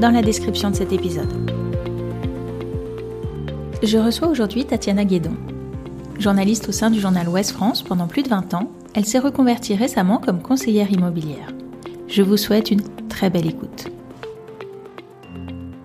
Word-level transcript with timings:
dans 0.00 0.10
la 0.10 0.22
description 0.22 0.70
de 0.70 0.76
cet 0.76 0.92
épisode. 0.92 1.28
Je 3.82 3.98
reçois 3.98 4.28
aujourd'hui 4.28 4.64
Tatiana 4.64 5.04
Guédon. 5.04 5.36
Journaliste 6.18 6.70
au 6.70 6.72
sein 6.72 6.90
du 6.90 6.98
journal 6.98 7.28
Ouest 7.28 7.52
France 7.52 7.82
pendant 7.82 8.06
plus 8.06 8.22
de 8.22 8.30
20 8.30 8.54
ans, 8.54 8.72
elle 8.94 9.04
s'est 9.04 9.18
reconvertie 9.18 9.74
récemment 9.74 10.16
comme 10.16 10.42
conseillère 10.42 10.90
immobilière. 10.90 11.52
Je 12.08 12.22
vous 12.22 12.38
souhaite 12.38 12.70
une 12.70 12.82
très 13.08 13.28
belle 13.28 13.46
écoute. 13.46 13.88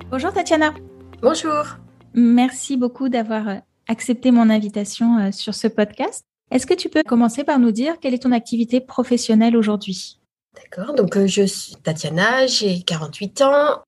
Bonjour 0.09 0.31
Tatiana. 0.31 0.73
Bonjour. 1.21 1.65
Merci 2.13 2.77
beaucoup 2.77 3.09
d'avoir 3.09 3.57
accepté 3.89 4.31
mon 4.31 4.49
invitation 4.49 5.17
euh, 5.19 5.31
sur 5.31 5.53
ce 5.53 5.67
podcast. 5.67 6.23
Est-ce 6.51 6.65
que 6.65 6.73
tu 6.73 6.87
peux 6.87 7.03
commencer 7.03 7.43
par 7.43 7.59
nous 7.59 7.71
dire 7.71 7.99
quelle 7.99 8.13
est 8.13 8.23
ton 8.23 8.31
activité 8.31 8.79
professionnelle 8.79 9.57
aujourd'hui? 9.57 10.19
D'accord, 10.55 10.95
donc 10.95 11.17
euh, 11.17 11.27
je 11.27 11.43
suis 11.43 11.75
Tatiana, 11.75 12.47
j'ai 12.47 12.81
48 12.81 13.41
ans, 13.41 13.81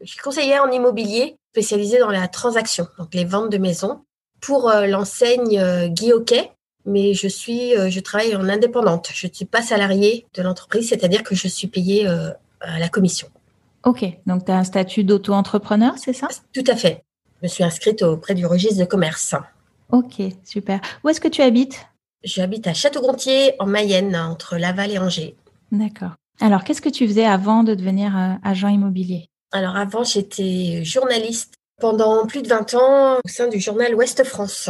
je 0.00 0.10
suis 0.10 0.20
conseillère 0.20 0.62
en 0.62 0.70
immobilier 0.70 1.36
spécialisée 1.52 1.98
dans 1.98 2.10
la 2.10 2.28
transaction, 2.28 2.86
donc 2.98 3.14
les 3.14 3.24
ventes 3.24 3.50
de 3.50 3.58
maisons, 3.58 4.02
pour 4.40 4.70
euh, 4.70 4.86
l'enseigne 4.86 5.58
euh, 5.58 5.88
Guy 5.88 6.12
Hockey, 6.12 6.52
mais 6.84 7.14
je 7.14 7.28
suis, 7.28 7.72
je 7.90 8.00
travaille 8.00 8.34
en 8.34 8.48
indépendante. 8.48 9.10
Je 9.12 9.26
ne 9.26 9.32
suis 9.32 9.44
pas 9.44 9.60
salariée 9.60 10.26
de 10.34 10.42
l'entreprise, 10.42 10.88
c'est-à-dire 10.88 11.22
que 11.22 11.34
je 11.34 11.46
suis 11.46 11.66
payée 11.66 12.06
à 12.06 12.78
la 12.78 12.88
commission. 12.88 13.28
Ok, 13.84 14.06
donc 14.24 14.46
tu 14.46 14.52
as 14.52 14.56
un 14.56 14.64
statut 14.64 15.04
d'auto-entrepreneur, 15.04 15.92
c'est 15.98 16.14
ça? 16.14 16.28
Tout 16.54 16.64
à 16.66 16.76
fait. 16.76 17.04
Je 17.36 17.46
me 17.46 17.48
suis 17.48 17.62
inscrite 17.62 18.02
auprès 18.02 18.34
du 18.34 18.46
registre 18.46 18.78
de 18.78 18.84
commerce. 18.84 19.34
Ok, 19.90 20.22
super. 20.44 20.80
Où 21.04 21.10
est-ce 21.10 21.20
que 21.20 21.28
tu 21.28 21.42
habites? 21.42 21.86
J'habite 22.24 22.66
à 22.66 22.74
Château-Gontier, 22.74 23.54
en 23.58 23.66
Mayenne, 23.66 24.16
entre 24.16 24.56
Laval 24.56 24.90
et 24.90 24.98
Angers. 24.98 25.36
D'accord. 25.70 26.12
Alors, 26.40 26.64
qu'est-ce 26.64 26.80
que 26.82 26.88
tu 26.88 27.06
faisais 27.06 27.26
avant 27.26 27.64
de 27.64 27.74
devenir 27.74 28.16
euh, 28.16 28.32
agent 28.42 28.68
immobilier? 28.68 29.28
Alors, 29.52 29.76
avant, 29.76 30.04
j'étais 30.04 30.84
journaliste 30.84 31.54
pendant 31.80 32.26
plus 32.26 32.42
de 32.42 32.48
20 32.48 32.74
ans 32.74 33.16
au 33.24 33.28
sein 33.28 33.48
du 33.48 33.60
journal 33.60 33.94
Ouest 33.94 34.24
France. 34.24 34.68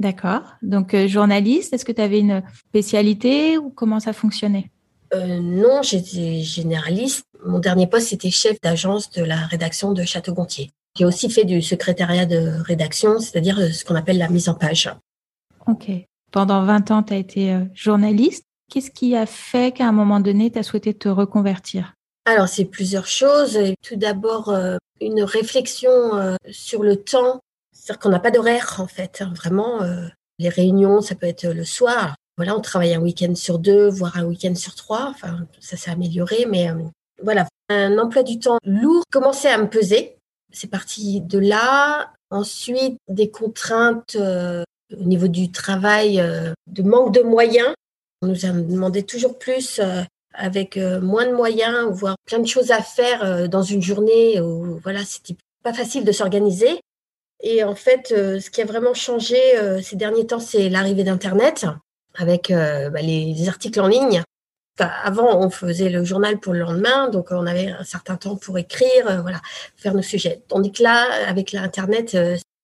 D'accord. 0.00 0.42
Donc, 0.62 0.94
euh, 0.94 1.06
journaliste, 1.06 1.72
est-ce 1.72 1.84
que 1.84 1.92
tu 1.92 2.00
avais 2.00 2.20
une 2.20 2.42
spécialité 2.68 3.58
ou 3.58 3.70
comment 3.70 4.00
ça 4.00 4.12
fonctionnait? 4.12 4.70
Euh, 5.14 5.40
Non, 5.40 5.82
j'étais 5.82 6.40
généraliste. 6.40 7.24
Mon 7.44 7.58
dernier 7.58 7.86
poste, 7.86 8.08
c'était 8.08 8.30
chef 8.30 8.60
d'agence 8.60 9.10
de 9.10 9.22
la 9.22 9.36
rédaction 9.36 9.92
de 9.92 10.02
Château-Gontier. 10.02 10.70
J'ai 10.96 11.04
aussi 11.04 11.28
fait 11.28 11.44
du 11.44 11.60
secrétariat 11.60 12.24
de 12.24 12.62
rédaction, 12.62 13.18
c'est-à-dire 13.18 13.58
ce 13.72 13.84
qu'on 13.84 13.94
appelle 13.94 14.18
la 14.18 14.28
mise 14.28 14.48
en 14.48 14.54
page. 14.54 14.90
Ok. 15.66 15.90
Pendant 16.30 16.64
20 16.64 16.90
ans, 16.90 17.02
tu 17.02 17.12
as 17.12 17.16
été 17.16 17.56
journaliste. 17.74 18.44
Qu'est-ce 18.70 18.90
qui 18.90 19.14
a 19.14 19.26
fait 19.26 19.72
qu'à 19.74 19.86
un 19.86 19.92
moment 19.92 20.20
donné, 20.20 20.50
tu 20.50 20.58
as 20.58 20.62
souhaité 20.62 20.94
te 20.94 21.08
reconvertir? 21.08 21.94
Alors, 22.26 22.48
c'est 22.48 22.64
plusieurs 22.64 23.06
choses. 23.06 23.58
Tout 23.82 23.96
d'abord, 23.96 24.48
euh, 24.48 24.78
une 25.00 25.22
réflexion 25.22 26.16
euh, 26.16 26.36
sur 26.50 26.82
le 26.82 26.96
temps. 26.96 27.40
C'est-à-dire 27.72 28.00
qu'on 28.00 28.08
n'a 28.08 28.18
pas 28.18 28.30
d'horaire, 28.30 28.76
en 28.78 28.86
fait. 28.86 29.20
Hein. 29.20 29.32
Vraiment, 29.36 29.82
euh, 29.82 30.06
les 30.38 30.48
réunions, 30.48 31.02
ça 31.02 31.14
peut 31.14 31.26
être 31.26 31.46
le 31.46 31.64
soir. 31.64 32.16
Voilà, 32.38 32.56
on 32.56 32.60
travaille 32.60 32.94
un 32.94 33.00
week-end 33.00 33.34
sur 33.34 33.58
deux, 33.58 33.88
voire 33.88 34.16
un 34.16 34.24
week-end 34.24 34.54
sur 34.54 34.74
trois. 34.74 35.08
Enfin, 35.10 35.46
ça 35.60 35.76
s'est 35.76 35.90
amélioré, 35.90 36.46
mais 36.48 36.68
voilà. 37.22 37.46
Un 37.68 37.96
emploi 37.98 38.22
du 38.22 38.38
temps 38.38 38.58
lourd 38.64 39.04
commençait 39.12 39.50
à 39.50 39.58
me 39.58 39.68
peser. 39.68 40.16
C'est 40.52 40.70
parti 40.70 41.20
de 41.20 41.38
là. 41.38 42.12
Ensuite, 42.30 42.98
des 43.08 43.30
contraintes 43.30 44.16
au 44.16 45.04
niveau 45.04 45.28
du 45.28 45.52
travail, 45.52 46.16
de 46.66 46.82
manque 46.82 47.14
de 47.14 47.22
moyens. 47.22 47.72
On 48.20 48.26
nous 48.26 48.46
a 48.46 48.48
demandé 48.48 49.04
toujours 49.04 49.38
plus 49.38 49.80
avec 50.34 50.76
euh, 50.76 51.00
moins 51.00 51.26
de 51.26 51.32
moyens, 51.32 51.88
voire 51.90 52.16
plein 52.26 52.38
de 52.38 52.46
choses 52.46 52.70
à 52.70 52.82
faire 52.82 53.24
euh, 53.24 53.46
dans 53.46 53.62
une 53.62 53.82
journée 53.82 54.40
où 54.40 54.78
voilà, 54.82 55.00
c'était 55.04 55.36
pas 55.62 55.72
facile 55.72 56.04
de 56.04 56.12
s'organiser. 56.12 56.80
Et 57.42 57.64
en 57.64 57.74
fait, 57.74 58.08
ce 58.08 58.50
qui 58.50 58.62
a 58.62 58.64
vraiment 58.64 58.94
changé 58.94 59.36
ces 59.82 59.96
derniers 59.96 60.26
temps, 60.26 60.40
c'est 60.40 60.70
l'arrivée 60.70 61.04
d'Internet 61.04 61.66
avec 62.14 62.50
bah, 62.50 63.02
les, 63.02 63.48
articles 63.48 63.80
en 63.80 63.88
ligne. 63.88 64.22
avant, 64.78 65.40
on 65.40 65.50
faisait 65.50 65.90
le 65.90 66.04
journal 66.04 66.38
pour 66.38 66.54
le 66.54 66.60
lendemain, 66.60 67.10
donc 67.10 67.26
on 67.32 67.46
avait 67.46 67.68
un 67.68 67.84
certain 67.84 68.16
temps 68.16 68.36
pour 68.36 68.56
écrire, 68.56 69.20
voilà, 69.20 69.42
faire 69.76 69.94
nos 69.94 70.00
sujets. 70.00 70.42
Tandis 70.48 70.72
que 70.72 70.82
là, 70.82 71.06
avec 71.26 71.52
l'Internet, 71.52 72.16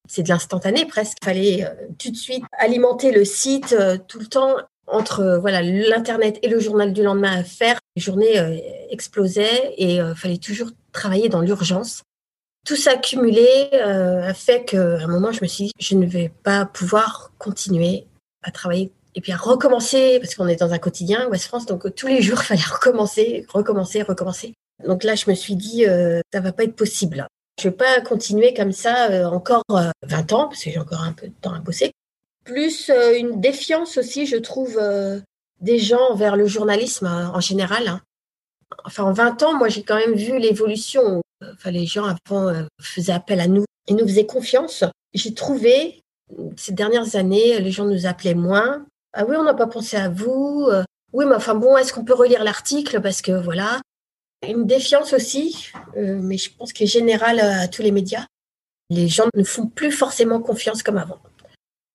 c'est 0.08 0.22
de 0.22 0.28
l'instantané 0.28 0.86
presque. 0.86 1.18
Il 1.20 1.26
fallait 1.26 1.66
tout 1.98 2.10
de 2.10 2.16
suite 2.16 2.44
alimenter 2.52 3.12
le 3.12 3.26
site 3.26 3.76
tout 4.08 4.18
le 4.18 4.26
temps 4.26 4.56
entre 4.90 5.20
euh, 5.20 5.38
voilà 5.38 5.62
l'internet 5.62 6.38
et 6.42 6.48
le 6.48 6.60
journal 6.60 6.92
du 6.92 7.02
lendemain 7.02 7.32
à 7.32 7.44
faire, 7.44 7.78
les 7.96 8.02
journées 8.02 8.38
euh, 8.38 8.56
explosaient 8.90 9.74
et 9.76 10.00
euh, 10.00 10.14
fallait 10.14 10.38
toujours 10.38 10.68
travailler 10.92 11.28
dans 11.28 11.40
l'urgence. 11.40 12.02
Tout 12.66 12.76
ça 12.76 12.96
cumulé 12.96 13.48
a 13.72 14.34
fait 14.34 14.66
qu'à 14.66 14.98
un 14.98 15.06
moment 15.06 15.32
je 15.32 15.40
me 15.40 15.46
suis 15.46 15.64
dit 15.64 15.72
je 15.80 15.94
ne 15.94 16.04
vais 16.04 16.30
pas 16.42 16.66
pouvoir 16.66 17.32
continuer 17.38 18.06
à 18.42 18.50
travailler 18.50 18.92
et 19.14 19.22
puis 19.22 19.32
à 19.32 19.38
recommencer 19.38 20.18
parce 20.20 20.34
qu'on 20.34 20.46
est 20.46 20.56
dans 20.56 20.74
un 20.74 20.78
quotidien 20.78 21.26
West 21.28 21.46
France 21.46 21.64
donc 21.64 21.94
tous 21.94 22.06
les 22.06 22.20
jours 22.20 22.38
fallait 22.42 22.60
recommencer, 22.60 23.46
recommencer, 23.48 24.02
recommencer. 24.02 24.52
Donc 24.86 25.04
là 25.04 25.14
je 25.14 25.30
me 25.30 25.34
suis 25.34 25.56
dit 25.56 25.86
ça 26.34 26.40
va 26.40 26.52
pas 26.52 26.64
être 26.64 26.76
possible. 26.76 27.26
Je 27.58 27.68
vais 27.68 27.74
pas 27.74 28.02
continuer 28.02 28.52
comme 28.52 28.72
ça 28.72 29.30
encore 29.32 29.62
20 29.70 30.32
ans 30.34 30.48
parce 30.48 30.62
que 30.62 30.70
j'ai 30.70 30.78
encore 30.78 31.02
un 31.02 31.14
peu 31.14 31.28
de 31.28 31.34
temps 31.40 31.54
à 31.54 31.60
bosser 31.60 31.92
plus 32.50 32.90
euh, 32.90 33.16
une 33.16 33.40
défiance 33.40 33.96
aussi, 33.96 34.26
je 34.26 34.36
trouve, 34.36 34.76
euh, 34.80 35.20
des 35.60 35.78
gens 35.78 36.14
vers 36.14 36.36
le 36.36 36.46
journalisme 36.46 37.06
euh, 37.06 37.28
en 37.28 37.40
général. 37.40 37.86
Hein. 37.86 38.00
Enfin, 38.84 39.04
en 39.04 39.12
20 39.12 39.42
ans, 39.42 39.54
moi, 39.56 39.68
j'ai 39.68 39.82
quand 39.82 39.96
même 39.96 40.14
vu 40.14 40.38
l'évolution. 40.38 41.22
Enfin, 41.54 41.70
les 41.70 41.86
gens 41.86 42.04
avant 42.04 42.52
faisaient 42.80 43.12
appel 43.12 43.40
à 43.40 43.46
nous 43.46 43.64
et 43.88 43.94
nous 43.94 44.06
faisaient 44.06 44.26
confiance. 44.26 44.84
J'ai 45.14 45.34
trouvé, 45.34 46.02
ces 46.56 46.72
dernières 46.72 47.16
années, 47.16 47.58
les 47.60 47.70
gens 47.70 47.84
nous 47.86 48.06
appelaient 48.06 48.34
moins. 48.34 48.84
Ah 49.12 49.24
oui, 49.26 49.36
on 49.36 49.42
n'a 49.42 49.54
pas 49.54 49.66
pensé 49.66 49.96
à 49.96 50.08
vous. 50.08 50.68
Oui, 51.12 51.24
mais 51.26 51.34
enfin 51.34 51.54
bon, 51.54 51.76
est-ce 51.76 51.92
qu'on 51.92 52.04
peut 52.04 52.14
relire 52.14 52.44
l'article 52.44 53.00
Parce 53.00 53.22
que 53.22 53.32
voilà. 53.32 53.80
Une 54.46 54.66
défiance 54.66 55.12
aussi, 55.12 55.72
mais 55.96 56.36
je 56.36 56.50
pense 56.56 56.72
qu'elle 56.72 56.86
est 56.86 56.90
générale 56.90 57.40
à 57.40 57.66
tous 57.68 57.82
les 57.82 57.90
médias. 57.90 58.26
Les 58.88 59.08
gens 59.08 59.26
ne 59.34 59.42
font 59.42 59.66
plus 59.66 59.92
forcément 59.92 60.40
confiance 60.40 60.82
comme 60.82 60.98
avant 60.98 61.20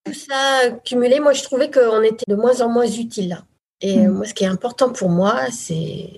tout 0.06 0.14
ça 0.14 0.72
cumulé, 0.84 1.20
moi, 1.20 1.34
je 1.34 1.44
trouvais 1.44 1.70
qu'on 1.70 2.02
était 2.04 2.26
de 2.28 2.36
moins 2.36 2.62
en 2.62 2.70
moins 2.70 2.88
utile. 2.88 3.44
Et 3.82 3.98
mm. 3.98 4.12
moi, 4.12 4.26
ce 4.26 4.34
qui 4.34 4.44
est 4.44 4.48
important 4.48 4.92
pour 4.92 5.10
moi, 5.10 5.52
c'est 5.52 6.10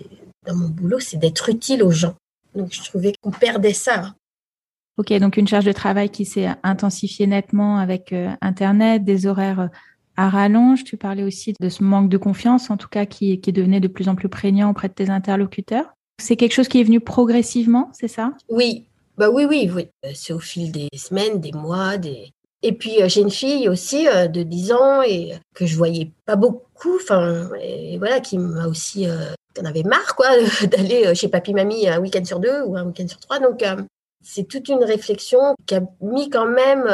dans 0.45 0.55
mon 0.55 0.69
boulot, 0.69 0.99
c'est 0.99 1.17
d'être 1.17 1.49
utile 1.49 1.83
aux 1.83 1.91
gens. 1.91 2.15
Donc, 2.55 2.71
je 2.71 2.83
trouvais 2.83 3.13
qu'on 3.21 3.31
perdait 3.31 3.73
ça. 3.73 4.13
Ok, 4.97 5.13
donc 5.13 5.37
une 5.37 5.47
charge 5.47 5.65
de 5.65 5.71
travail 5.71 6.09
qui 6.09 6.25
s'est 6.25 6.49
intensifiée 6.63 7.27
nettement 7.27 7.77
avec 7.77 8.13
euh, 8.13 8.29
Internet, 8.41 9.03
des 9.03 9.27
horaires 9.27 9.59
euh, 9.59 9.67
à 10.15 10.29
rallonge. 10.29 10.83
Tu 10.83 10.97
parlais 10.97 11.23
aussi 11.23 11.53
de 11.59 11.69
ce 11.69 11.83
manque 11.83 12.09
de 12.09 12.17
confiance, 12.17 12.71
en 12.71 12.77
tout 12.77 12.87
cas, 12.87 13.05
qui, 13.05 13.39
qui 13.39 13.53
devenait 13.53 13.79
de 13.79 13.87
plus 13.87 14.09
en 14.09 14.15
plus 14.15 14.29
prégnant 14.29 14.71
auprès 14.71 14.89
de 14.89 14.93
tes 14.93 15.09
interlocuteurs. 15.09 15.93
C'est 16.19 16.35
quelque 16.35 16.53
chose 16.53 16.67
qui 16.67 16.81
est 16.81 16.83
venu 16.83 16.99
progressivement, 16.99 17.91
c'est 17.93 18.07
ça? 18.07 18.33
Oui, 18.49 18.87
bah 19.17 19.29
oui, 19.29 19.45
oui, 19.45 19.69
oui. 19.71 19.87
C'est 20.15 20.33
au 20.33 20.39
fil 20.39 20.71
des 20.71 20.89
semaines, 20.95 21.39
des 21.39 21.51
mois, 21.51 21.97
des, 21.97 22.33
et 22.63 22.73
puis 22.73 23.01
euh, 23.01 23.07
j'ai 23.07 23.21
une 23.21 23.31
fille 23.31 23.69
aussi 23.69 24.07
euh, 24.07 24.27
de 24.27 24.43
10 24.43 24.71
ans 24.71 25.01
et 25.01 25.33
euh, 25.33 25.37
que 25.53 25.65
je 25.65 25.75
voyais 25.75 26.11
pas 26.25 26.35
beaucoup, 26.35 26.95
enfin 26.95 27.49
voilà 27.97 28.19
qui 28.19 28.37
m'a 28.37 28.67
aussi 28.67 29.07
en 29.59 29.65
avait 29.65 29.83
marre 29.83 30.15
quoi 30.15 30.27
d'aller 30.67 31.13
chez 31.15 31.27
papy 31.27 31.53
mamie 31.53 31.87
un 31.87 31.99
week-end 31.99 32.23
sur 32.23 32.39
deux 32.39 32.61
ou 32.63 32.75
un 32.75 32.85
week-end 32.85 33.07
sur 33.07 33.19
trois. 33.19 33.39
Donc 33.39 33.63
c'est 34.23 34.47
toute 34.47 34.67
une 34.69 34.83
réflexion 34.83 35.39
qui 35.65 35.75
a 35.75 35.81
mis 36.01 36.29
quand 36.29 36.47
même 36.47 36.85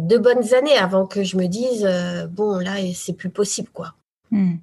deux 0.00 0.18
bonnes 0.18 0.52
années 0.52 0.76
avant 0.76 1.06
que 1.06 1.22
je 1.24 1.38
me 1.38 1.46
dise 1.46 1.88
bon 2.30 2.58
là 2.58 2.72
c'est 2.94 3.14
plus 3.14 3.30
possible 3.30 3.70
quoi. 3.72 3.94
Hmm. 4.30 4.56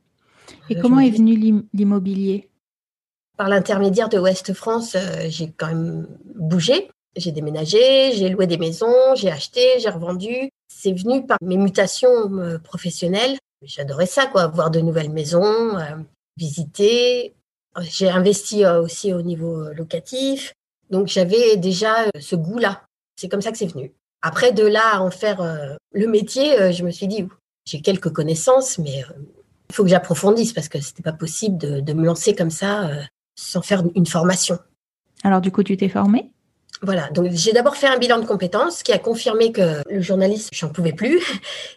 Et 0.69 0.75
comment 0.75 0.99
est 0.99 1.09
venu 1.09 1.65
l'immobilier? 1.73 2.47
Par 3.37 3.49
l'intermédiaire 3.49 4.09
de 4.09 4.19
Ouest 4.19 4.53
France, 4.53 4.95
j'ai 5.29 5.51
quand 5.57 5.67
même 5.67 6.07
bougé. 6.35 6.89
J'ai 7.17 7.31
déménagé, 7.31 8.13
j'ai 8.13 8.29
loué 8.29 8.47
des 8.47 8.57
maisons, 8.57 9.15
j'ai 9.15 9.29
acheté, 9.29 9.79
j'ai 9.79 9.89
revendu. 9.89 10.49
C'est 10.69 10.93
venu 10.93 11.25
par 11.25 11.37
mes 11.41 11.57
mutations 11.57 12.37
euh, 12.39 12.57
professionnelles. 12.57 13.37
J'adorais 13.63 14.05
ça, 14.05 14.27
quoi, 14.27 14.47
voir 14.47 14.71
de 14.71 14.79
nouvelles 14.79 15.11
maisons, 15.11 15.77
euh, 15.77 15.97
visiter. 16.37 17.35
J'ai 17.81 18.09
investi 18.09 18.63
euh, 18.63 18.81
aussi 18.81 19.13
au 19.13 19.21
niveau 19.21 19.73
locatif. 19.73 20.53
Donc 20.89 21.07
j'avais 21.07 21.57
déjà 21.57 22.05
ce 22.19 22.35
goût-là. 22.35 22.83
C'est 23.17 23.27
comme 23.27 23.41
ça 23.41 23.51
que 23.51 23.57
c'est 23.57 23.71
venu. 23.71 23.91
Après, 24.21 24.53
de 24.53 24.65
là 24.65 24.95
à 24.95 24.99
en 25.01 25.11
faire 25.11 25.77
le 25.93 26.07
métier, 26.07 26.73
je 26.73 26.83
me 26.83 26.91
suis 26.91 27.07
dit, 27.07 27.27
j'ai 27.65 27.81
quelques 27.81 28.11
connaissances, 28.11 28.77
mais 28.77 29.03
il 29.69 29.75
faut 29.75 29.83
que 29.83 29.89
j'approfondisse 29.89 30.53
parce 30.53 30.69
que 30.69 30.79
c'était 30.79 31.01
pas 31.01 31.13
possible 31.13 31.57
de, 31.57 31.93
me 31.93 32.05
lancer 32.05 32.35
comme 32.35 32.51
ça 32.51 32.89
sans 33.35 33.61
faire 33.61 33.83
une 33.95 34.05
formation. 34.05 34.59
Alors 35.23 35.41
du 35.41 35.51
coup, 35.51 35.63
tu 35.63 35.75
t'es 35.77 35.89
formée? 35.89 36.31
Voilà, 36.81 37.09
donc 37.09 37.31
j'ai 37.31 37.53
d'abord 37.53 37.75
fait 37.75 37.87
un 37.87 37.97
bilan 37.97 38.19
de 38.19 38.25
compétences 38.25 38.81
qui 38.81 38.91
a 38.91 38.97
confirmé 38.97 39.51
que 39.51 39.83
le 39.89 40.01
journaliste, 40.01 40.49
j'en 40.51 40.69
pouvais 40.69 40.93
plus 40.93 41.19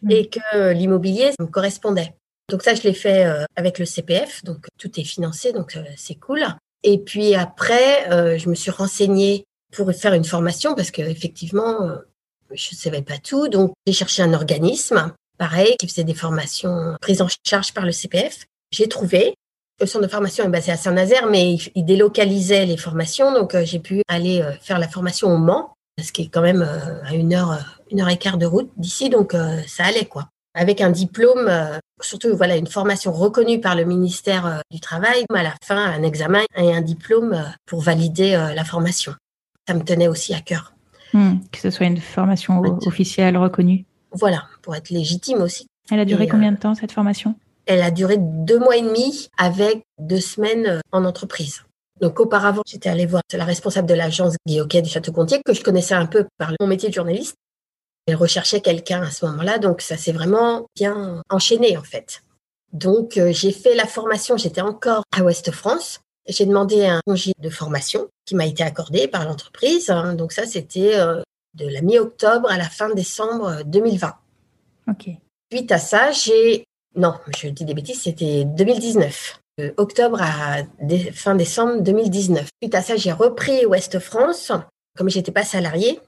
mm. 0.02 0.10
et 0.10 0.28
que 0.28 0.72
l'immobilier 0.72 1.30
me 1.38 1.46
correspondait. 1.46 2.14
Donc 2.50 2.62
ça, 2.62 2.74
je 2.74 2.82
l'ai 2.82 2.94
fait 2.94 3.24
euh, 3.24 3.44
avec 3.56 3.78
le 3.78 3.84
CPF, 3.84 4.44
donc 4.44 4.66
tout 4.78 5.00
est 5.00 5.04
financé, 5.04 5.52
donc 5.52 5.76
euh, 5.76 5.82
c'est 5.96 6.16
cool. 6.16 6.44
Et 6.82 6.98
puis 6.98 7.34
après, 7.34 8.10
euh, 8.10 8.38
je 8.38 8.48
me 8.48 8.54
suis 8.54 8.70
renseignée 8.70 9.44
pour 9.74 9.90
faire 9.92 10.12
une 10.12 10.24
formation 10.24 10.74
parce 10.74 10.90
qu'effectivement, 10.90 11.90
je 12.52 12.68
ne 12.72 12.76
savais 12.76 13.02
pas 13.02 13.18
tout. 13.18 13.48
Donc 13.48 13.72
j'ai 13.86 13.92
cherché 13.92 14.22
un 14.22 14.34
organisme, 14.34 15.12
pareil, 15.38 15.76
qui 15.78 15.88
faisait 15.88 16.04
des 16.04 16.14
formations 16.14 16.94
prises 17.00 17.22
en 17.22 17.28
charge 17.44 17.72
par 17.72 17.84
le 17.84 17.92
CPF. 17.92 18.44
J'ai 18.70 18.88
trouvé. 18.88 19.34
Le 19.80 19.86
centre 19.86 20.04
de 20.04 20.10
formation 20.10 20.44
est 20.44 20.48
basé 20.48 20.70
à 20.72 20.76
Saint-Nazaire, 20.76 21.26
mais 21.28 21.56
il 21.74 21.84
délocalisait 21.84 22.66
les 22.66 22.76
formations. 22.76 23.32
Donc 23.32 23.56
j'ai 23.64 23.80
pu 23.80 24.02
aller 24.08 24.42
faire 24.60 24.78
la 24.78 24.88
formation 24.88 25.28
au 25.28 25.38
Mans, 25.38 25.74
ce 26.00 26.12
qui 26.12 26.22
est 26.22 26.28
quand 26.28 26.42
même 26.42 26.62
à 27.04 27.14
une 27.14 27.34
heure, 27.34 27.58
une 27.90 28.00
heure 28.00 28.08
et 28.08 28.16
quart 28.16 28.38
de 28.38 28.46
route 28.46 28.70
d'ici. 28.76 29.10
Donc 29.10 29.34
ça 29.66 29.84
allait 29.84 30.04
quoi 30.04 30.28
avec 30.54 30.80
un 30.80 30.90
diplôme, 30.90 31.46
euh, 31.48 31.78
surtout 32.00 32.36
voilà 32.36 32.56
une 32.56 32.66
formation 32.66 33.12
reconnue 33.12 33.60
par 33.60 33.74
le 33.74 33.84
ministère 33.84 34.46
euh, 34.46 34.58
du 34.70 34.80
Travail, 34.80 35.24
à 35.34 35.42
la 35.42 35.54
fin 35.62 35.76
un 35.76 36.02
examen 36.02 36.42
et 36.56 36.72
un 36.72 36.80
diplôme 36.80 37.32
euh, 37.34 37.42
pour 37.66 37.80
valider 37.80 38.32
la 38.32 38.64
formation. 38.64 39.14
Ça 39.68 39.74
me 39.74 39.82
tenait 39.82 40.08
aussi 40.08 40.34
à 40.34 40.40
cœur. 40.40 40.72
Hmm, 41.12 41.36
que 41.52 41.58
ce 41.58 41.70
soit 41.70 41.86
une 41.86 42.00
formation 42.00 42.60
officielle 42.86 43.36
reconnue. 43.36 43.84
Voilà, 44.12 44.44
pour 44.62 44.74
être 44.74 44.90
légitime 44.90 45.38
aussi. 45.38 45.66
Elle 45.90 46.00
a 46.00 46.04
duré 46.04 46.28
combien 46.28 46.52
de 46.52 46.56
temps 46.56 46.74
cette 46.74 46.92
formation? 46.92 47.34
Elle 47.66 47.82
a 47.82 47.90
duré 47.90 48.16
deux 48.18 48.58
mois 48.58 48.76
et 48.76 48.82
demi 48.82 49.28
avec 49.38 49.84
deux 49.98 50.20
semaines 50.20 50.80
en 50.92 51.04
entreprise. 51.04 51.62
Donc 52.00 52.20
auparavant, 52.20 52.62
j'étais 52.66 52.88
allée 52.88 53.06
voir 53.06 53.22
la 53.32 53.44
responsable 53.44 53.88
de 53.88 53.94
l'agence 53.94 54.34
Guilloquet 54.46 54.82
du 54.82 54.90
Château-Gontier, 54.90 55.40
que 55.44 55.54
je 55.54 55.62
connaissais 55.62 55.94
un 55.94 56.06
peu 56.06 56.26
par 56.38 56.52
mon 56.60 56.66
métier 56.66 56.88
de 56.88 56.94
journaliste. 56.94 57.36
Elle 58.06 58.16
recherchait 58.16 58.60
quelqu'un 58.60 59.02
à 59.02 59.10
ce 59.10 59.24
moment-là, 59.26 59.58
donc 59.58 59.80
ça 59.80 59.96
s'est 59.96 60.12
vraiment 60.12 60.66
bien 60.76 61.22
enchaîné 61.30 61.76
en 61.76 61.82
fait. 61.82 62.22
Donc 62.72 63.16
euh, 63.16 63.32
j'ai 63.32 63.52
fait 63.52 63.74
la 63.74 63.86
formation, 63.86 64.36
j'étais 64.36 64.60
encore 64.60 65.04
à 65.16 65.22
Ouest 65.22 65.50
France. 65.52 66.00
J'ai 66.26 66.46
demandé 66.46 66.84
un 66.84 67.00
congé 67.06 67.32
de 67.38 67.50
formation 67.50 68.08
qui 68.26 68.34
m'a 68.34 68.46
été 68.46 68.62
accordé 68.62 69.08
par 69.08 69.24
l'entreprise. 69.24 69.90
Hein. 69.90 70.14
donc 70.14 70.32
ça, 70.32 70.46
c'était 70.46 70.96
euh, 70.96 71.22
de 71.54 71.66
la 71.68 71.82
mi-octobre 71.82 72.50
à 72.50 72.58
la 72.58 72.68
fin 72.68 72.92
décembre 72.94 73.62
2020. 73.64 74.14
Ok. 74.90 75.10
Suite 75.52 75.72
à 75.72 75.78
ça, 75.78 76.10
j'ai... 76.10 76.64
Non, 76.96 77.14
je 77.36 77.48
dis 77.48 77.64
des 77.64 77.74
bêtises, 77.74 78.02
c'était 78.02 78.44
2019. 78.44 79.40
octobre 79.76 80.20
à 80.20 80.58
fin 81.12 81.34
décembre 81.34 81.82
2019. 81.82 82.48
Suite 82.62 82.74
à 82.74 82.82
ça, 82.82 82.96
j'ai 82.96 83.12
repris 83.12 83.66
Ouest 83.66 83.98
France. 83.98 84.52
Comme 84.96 85.10
j'étais 85.10 85.32
pas 85.32 85.42
salariée, 85.42 86.00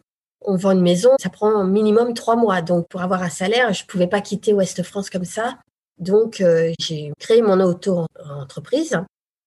on 0.43 0.57
vend 0.57 0.71
une 0.71 0.83
maison, 0.83 1.11
ça 1.21 1.29
prend 1.29 1.65
minimum 1.65 2.15
trois 2.15 2.37
mois. 2.37 2.63
Donc, 2.63 2.89
pour 2.89 3.03
avoir 3.03 3.23
un 3.23 3.29
salaire, 3.29 3.73
je 3.73 3.85
pouvais 3.85 4.07
pas 4.07 4.21
quitter 4.21 4.53
Ouest 4.53 4.83
France 4.85 5.11
comme 5.11 5.25
ça. 5.25 5.59
Donc, 5.99 6.41
euh, 6.41 6.73
j'ai 6.79 7.13
créé 7.19 7.43
mon 7.43 7.59
auto-entreprise 7.61 9.01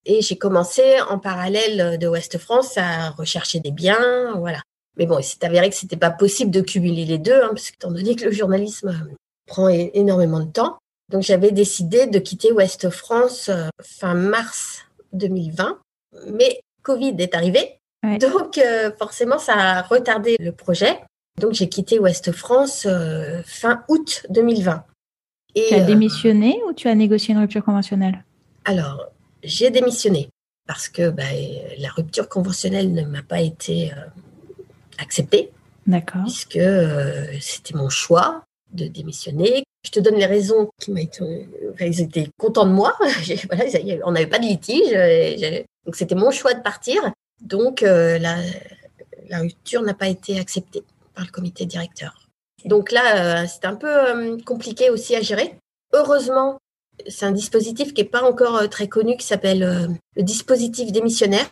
et 0.06 0.22
j'ai 0.22 0.38
commencé 0.38 1.00
en 1.10 1.20
parallèle 1.20 1.98
de 2.00 2.08
Ouest 2.08 2.38
France 2.38 2.78
à 2.78 3.12
rechercher 3.12 3.60
des 3.60 3.72
biens, 3.72 4.36
voilà. 4.38 4.62
Mais 4.98 5.06
bon, 5.06 5.20
il 5.20 5.24
s'est 5.24 5.46
avéré 5.46 5.70
que 5.70 5.76
c'était 5.76 5.96
pas 5.96 6.12
possible 6.12 6.52
de 6.52 6.62
cumuler 6.62 7.06
les 7.06 7.18
deux, 7.18 7.42
hein, 7.42 7.50
parce 7.50 7.70
que 7.70 7.76
étant 7.76 7.92
donné 7.92 8.16
que 8.16 8.26
le 8.26 8.32
journalisme 8.32 9.08
prend 9.46 9.70
énormément 9.70 10.42
de 10.42 10.52
temps. 10.52 10.78
Donc, 11.10 11.24
j'avais 11.24 11.52
décidé 11.52 12.08
de 12.08 12.20
quitter 12.20 12.52
Ouest 12.52 12.90
France 12.90 13.50
euh, 13.50 13.68
fin 13.82 14.14
mars 14.14 14.86
2020. 15.14 15.80
Mais 16.32 16.62
Covid 16.84 17.16
est 17.20 17.36
arrivé 17.36 17.80
donc, 18.04 18.58
euh, 18.58 18.92
forcément, 18.98 19.40
ça 19.40 19.54
a 19.56 19.82
retardé 19.82 20.38
le 20.40 20.52
projet. 20.52 21.00
Donc, 21.40 21.54
j'ai 21.54 21.68
quitté 21.70 22.00
Ouest 22.00 22.32
France 22.32 22.86
euh, 22.90 23.42
fin 23.46 23.84
août 23.88 24.26
2020. 24.30 24.84
Et, 25.56 25.66
tu 25.70 25.76
as 25.76 25.84
euh, 25.84 25.86
démissionné 25.86 26.60
ou 26.68 26.74
tu 26.74 26.88
as 26.88 26.96
négocié 26.96 27.34
une 27.34 27.42
rupture 27.42 27.64
conventionnelle? 27.64 28.24
Alors, 28.66 29.08
j'ai 29.44 29.70
démissionné 29.70 30.30
parce 30.68 30.88
que 30.88 31.10
bah, 31.10 31.24
la 31.78 31.90
rupture 31.90 32.30
conventionnelle 32.30 32.94
ne 32.94 33.04
m'a 33.04 33.24
pas 33.24 33.42
été 33.42 33.92
acceptée. 35.00 35.52
D'accord. 35.88 36.22
Puisque 36.24 36.60
c'était 37.42 37.74
mon 37.74 37.90
choix 37.90 38.44
de 38.72 38.86
démissionner. 38.86 39.64
Je 39.84 39.92
te 39.92 40.00
donne 40.00 40.16
les 40.16 40.26
raisons 40.26 40.70
qui 40.80 40.92
m'ont 40.92 40.98
été. 40.98 41.48
ils 41.80 42.02
étaient 42.02 42.28
contents 42.38 42.66
de 42.66 42.72
moi. 42.72 42.98
on 44.04 44.12
n'avait 44.12 44.28
pas 44.28 44.40
de 44.40 44.46
litige. 44.46 44.92
Donc, 45.86 45.96
c'était 45.96 46.16
mon 46.16 46.32
choix 46.32 46.54
de 46.54 46.62
partir. 46.62 47.12
Donc, 47.42 47.84
euh, 47.84 48.20
la, 48.20 48.38
rupture 49.40 49.82
n'a 49.82 49.94
pas 49.94 50.08
été 50.08 50.40
acceptée 50.40 50.84
par 51.16 51.26
le 51.26 51.32
comité 51.32 51.66
directeur. 51.66 52.28
Donc 52.66 52.92
là, 52.92 53.44
euh, 53.44 53.48
c'est 53.48 53.66
un 53.66 53.76
peu 53.76 53.88
euh, 53.88 54.38
compliqué 54.46 54.90
aussi 54.90 55.16
à 55.16 55.22
gérer. 55.22 55.56
Heureusement, 55.94 56.58
c'est 57.08 57.26
un 57.26 57.32
dispositif 57.32 57.94
qui 57.94 58.02
n'est 58.02 58.10
pas 58.10 58.24
encore 58.24 58.68
très 58.70 58.88
connu, 58.88 59.16
qui 59.16 59.26
s'appelle 59.26 59.98
le 60.18 60.24
dispositif 60.24 60.92
démissionnaire, 60.92 61.50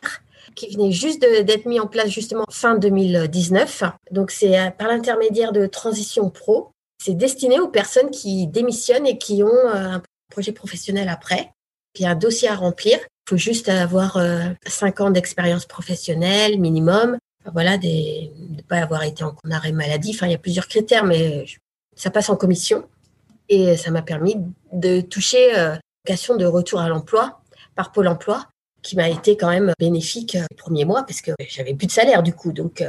qui 0.56 0.70
venait 0.76 0.92
juste 0.92 1.22
d'être 1.22 1.66
mis 1.66 1.80
en 1.80 1.88
place 1.88 2.10
justement 2.10 2.44
fin 2.52 2.76
2019. 2.76 3.84
Donc 4.12 4.32
c'est 4.32 4.74
par 4.78 4.90
l'intermédiaire 4.90 5.54
de 5.54 5.66
Transition 5.66 6.30
Pro. 6.30 6.72
C'est 6.98 7.16
destiné 7.16 7.60
aux 7.60 7.68
personnes 7.70 8.12
qui 8.12 8.48
démissionnent 8.48 9.08
et 9.08 9.18
qui 9.18 9.44
ont 9.44 9.70
un 9.70 10.02
projet 10.32 10.52
professionnel 10.52 11.10
après. 11.10 11.52
Il 11.98 12.04
y 12.04 12.06
a 12.06 12.12
un 12.12 12.16
dossier 12.16 12.48
à 12.48 12.56
remplir 12.56 13.00
il 13.28 13.32
faut 13.32 13.38
juste 13.38 13.68
avoir 13.68 14.16
euh, 14.16 14.40
cinq 14.66 15.02
ans 15.02 15.10
d'expérience 15.10 15.66
professionnelle 15.66 16.58
minimum. 16.62 17.18
Voilà, 17.52 17.78
des, 17.78 18.32
ne 18.38 18.62
pas 18.62 18.78
avoir 18.78 19.04
été 19.04 19.22
en 19.26 19.36
arrêt 19.52 19.74
maladie. 19.74 20.12
Enfin, 20.16 20.28
il 20.28 20.32
y 20.32 20.36
a 20.36 20.38
plusieurs 20.38 20.70
critères, 20.70 21.04
mais 21.04 21.44
ça 21.94 22.10
passe 22.10 22.30
en 22.30 22.38
commission. 22.38 22.88
Et 23.50 23.76
ça 23.76 23.92
m'a 23.92 24.02
permis 24.02 24.38
de 24.72 25.02
toucher 25.02 25.58
euh, 25.58 25.76
de 26.06 26.46
retour 26.46 26.80
à 26.80 26.88
l'emploi 26.88 27.42
par 27.76 27.92
Pôle 27.92 28.08
emploi, 28.08 28.48
qui 28.82 28.96
m'a 28.96 29.10
été 29.10 29.36
quand 29.36 29.50
même 29.50 29.74
bénéfique 29.78 30.36
euh, 30.36 30.46
les 30.50 30.56
premiers 30.56 30.86
mois, 30.86 31.04
parce 31.04 31.20
que 31.20 31.32
j'avais 31.50 31.74
plus 31.74 31.88
de 31.88 31.92
salaire 31.92 32.24
du 32.24 32.34
coup. 32.34 32.54
Donc, 32.54 32.82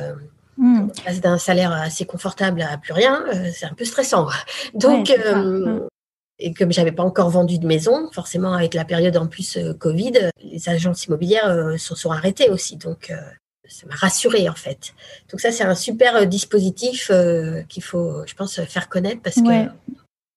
euh, 0.59 0.63
hmm. 0.63 0.91
on 0.91 1.03
passe 1.05 1.21
d'un 1.21 1.39
salaire 1.39 1.73
assez 1.73 2.05
confortable 2.05 2.63
à 2.63 2.79
plus 2.79 2.93
rien, 2.93 3.25
c'est 3.53 3.67
un 3.67 3.75
peu 3.75 3.85
stressant. 3.85 4.29
Donc, 4.75 5.11
et 6.39 6.55
comme 6.55 6.73
j'avais 6.73 6.93
pas 6.93 7.03
encore 7.03 7.31
vendu 7.31 7.59
de 7.59 7.67
maison, 7.67 8.11
forcément 8.13 8.53
avec 8.53 8.75
la 8.75 8.85
période 8.85 9.17
en 9.17 9.27
plus 9.27 9.57
euh, 9.57 9.75
Covid, 9.75 10.31
les 10.43 10.69
agences 10.69 11.07
immobilières 11.07 11.49
euh, 11.49 11.77
se 11.77 11.95
sont 11.95 12.11
arrêtées 12.11 12.49
aussi. 12.51 12.77
Donc 12.77 13.11
euh, 13.11 13.17
ça 13.69 13.87
m'a 13.87 13.95
rassurée 13.95 14.49
en 14.49 14.55
fait. 14.55 14.95
Donc 15.31 15.41
ça 15.41 15.51
c'est 15.51 15.65
un 15.65 15.75
super 15.75 16.27
dispositif 16.27 17.11
qu'il 17.69 17.83
faut, 17.83 18.25
je 18.27 18.35
pense, 18.35 18.61
faire 18.63 18.89
connaître 18.89 19.21
parce 19.21 19.37
que 19.37 19.69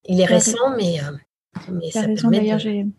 il 0.05 0.19
est 0.19 0.25
récent, 0.25 0.75
mais, 0.75 0.99
mais 1.71 1.91
ça 1.91 2.01
raison, 2.01 2.29
permet. 2.29 2.57
De... 2.57 2.89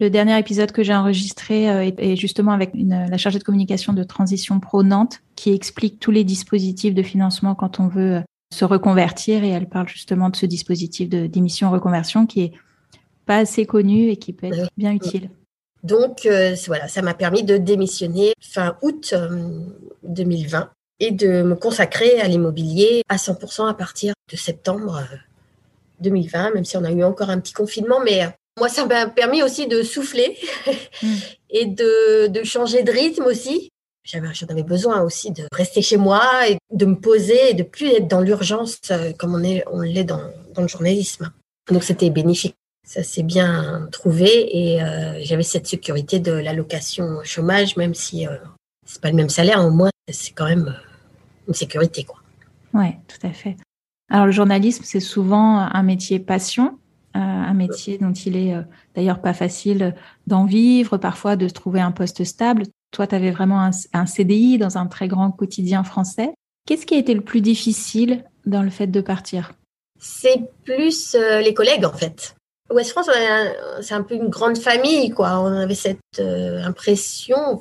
Le 0.00 0.08
dernier 0.08 0.38
épisode 0.38 0.72
que 0.72 0.82
j'ai 0.82 0.94
enregistré 0.94 1.64
est 1.64 2.16
justement 2.16 2.52
avec 2.52 2.70
une, 2.72 3.06
la 3.10 3.18
chargée 3.18 3.38
de 3.38 3.44
communication 3.44 3.92
de 3.92 4.02
Transition 4.02 4.58
Pro 4.58 4.82
Nantes 4.82 5.20
qui 5.36 5.52
explique 5.52 6.00
tous 6.00 6.10
les 6.10 6.24
dispositifs 6.24 6.94
de 6.94 7.02
financement 7.02 7.54
quand 7.54 7.80
on 7.80 7.88
veut 7.88 8.22
se 8.52 8.64
reconvertir 8.64 9.44
et 9.44 9.50
elle 9.50 9.68
parle 9.68 9.88
justement 9.88 10.30
de 10.30 10.36
ce 10.36 10.46
dispositif 10.46 11.10
de 11.10 11.26
démission 11.26 11.70
reconversion 11.70 12.26
qui 12.26 12.40
est 12.42 12.52
pas 13.26 13.36
assez 13.36 13.66
connu 13.66 14.08
et 14.08 14.16
qui 14.16 14.32
peut 14.32 14.46
être 14.46 14.70
bien 14.78 14.92
utile. 14.92 15.30
Donc 15.82 16.26
euh, 16.26 16.56
voilà, 16.66 16.88
ça 16.88 17.02
m'a 17.02 17.14
permis 17.14 17.42
de 17.42 17.58
démissionner 17.58 18.32
fin 18.40 18.76
août 18.82 19.14
2020 20.02 20.60
euh, 20.60 20.64
et 20.98 21.10
de 21.10 21.42
me 21.42 21.54
consacrer 21.54 22.20
à 22.20 22.28
l'immobilier 22.28 23.02
à 23.08 23.16
100% 23.16 23.68
à 23.68 23.74
partir 23.74 24.14
de 24.30 24.36
septembre 24.36 25.04
2020, 26.00 26.48
euh, 26.48 26.54
même 26.54 26.64
si 26.64 26.76
on 26.76 26.84
a 26.84 26.90
eu 26.90 27.04
encore 27.04 27.30
un 27.30 27.38
petit 27.38 27.52
confinement, 27.52 28.00
mais 28.04 28.34
moi 28.60 28.68
ça 28.68 28.86
m'a 28.86 29.08
permis 29.08 29.42
aussi 29.42 29.66
de 29.66 29.82
souffler 29.82 30.38
mm. 31.02 31.14
et 31.50 31.66
de, 31.66 32.28
de 32.28 32.44
changer 32.44 32.84
de 32.84 32.92
rythme 32.92 33.24
aussi 33.24 33.70
j'en 34.04 34.46
avais 34.48 34.62
besoin 34.62 35.02
aussi 35.02 35.30
de 35.30 35.44
rester 35.52 35.82
chez 35.82 35.96
moi 35.96 36.48
et 36.48 36.58
de 36.72 36.86
me 36.86 36.96
poser 36.96 37.50
et 37.50 37.54
de 37.54 37.62
plus 37.62 37.88
être 37.88 38.08
dans 38.08 38.20
l'urgence 38.20 38.78
euh, 38.90 39.12
comme 39.18 39.34
on 39.34 39.42
est 39.42 39.64
on 39.70 39.80
l'est 39.80 40.04
dans, 40.04 40.20
le 40.56 40.68
journalisme. 40.68 41.32
Donc 41.70 41.84
c'était 41.84 42.10
bénéfique. 42.10 42.54
Ça 42.86 43.02
s'est 43.02 43.22
bien 43.22 43.88
trouvé 43.92 44.28
et 44.28 44.82
euh, 44.82 45.20
j'avais 45.22 45.42
cette 45.42 45.66
sécurité 45.66 46.18
de 46.18 46.32
l'allocation 46.32 47.20
chômage, 47.22 47.76
même 47.76 47.94
si 47.94 48.26
euh, 48.26 48.36
c'est 48.86 49.00
pas 49.00 49.10
le 49.10 49.16
même 49.16 49.28
salaire, 49.28 49.64
au 49.64 49.70
moins 49.70 49.90
c'est 50.10 50.32
quand 50.32 50.46
même 50.46 50.76
une 51.46 51.54
sécurité 51.54 52.04
quoi. 52.04 52.18
Ouais, 52.74 52.98
tout 53.06 53.24
à 53.26 53.32
fait. 53.32 53.56
Alors 54.10 54.26
le 54.26 54.32
journalisme 54.32 54.82
c'est 54.84 55.00
souvent 55.00 55.58
un 55.58 55.82
métier 55.82 56.18
passion, 56.18 56.78
un 57.14 57.54
métier 57.54 57.98
dont 57.98 58.12
il 58.12 58.36
est 58.36 58.54
d'ailleurs 58.94 59.20
pas 59.20 59.34
facile 59.34 59.94
d'en 60.26 60.44
vivre, 60.44 60.96
parfois 60.96 61.36
de 61.36 61.48
trouver 61.48 61.80
un 61.80 61.90
poste 61.90 62.24
stable. 62.24 62.64
Toi, 62.92 63.06
tu 63.06 63.14
avais 63.14 63.30
vraiment 63.30 63.70
un, 63.92 64.06
CDI 64.06 64.58
dans 64.58 64.78
un 64.78 64.86
très 64.86 65.08
grand 65.08 65.30
quotidien 65.30 65.84
français. 65.84 66.34
Qu'est-ce 66.66 66.86
qui 66.86 66.94
a 66.94 66.98
été 66.98 67.14
le 67.14 67.20
plus 67.20 67.40
difficile 67.40 68.24
dans 68.46 68.62
le 68.62 68.70
fait 68.70 68.88
de 68.88 69.00
partir? 69.00 69.52
C'est 69.98 70.50
plus 70.64 71.14
euh, 71.14 71.40
les 71.40 71.54
collègues, 71.54 71.84
en 71.84 71.92
fait. 71.92 72.34
West 72.70 72.92
France, 72.92 73.10
c'est 73.80 73.94
un 73.94 74.02
peu 74.02 74.14
une 74.14 74.28
grande 74.28 74.56
famille, 74.56 75.10
quoi. 75.10 75.40
On 75.40 75.46
avait 75.46 75.74
cette 75.74 75.98
euh, 76.20 76.62
impression, 76.62 77.60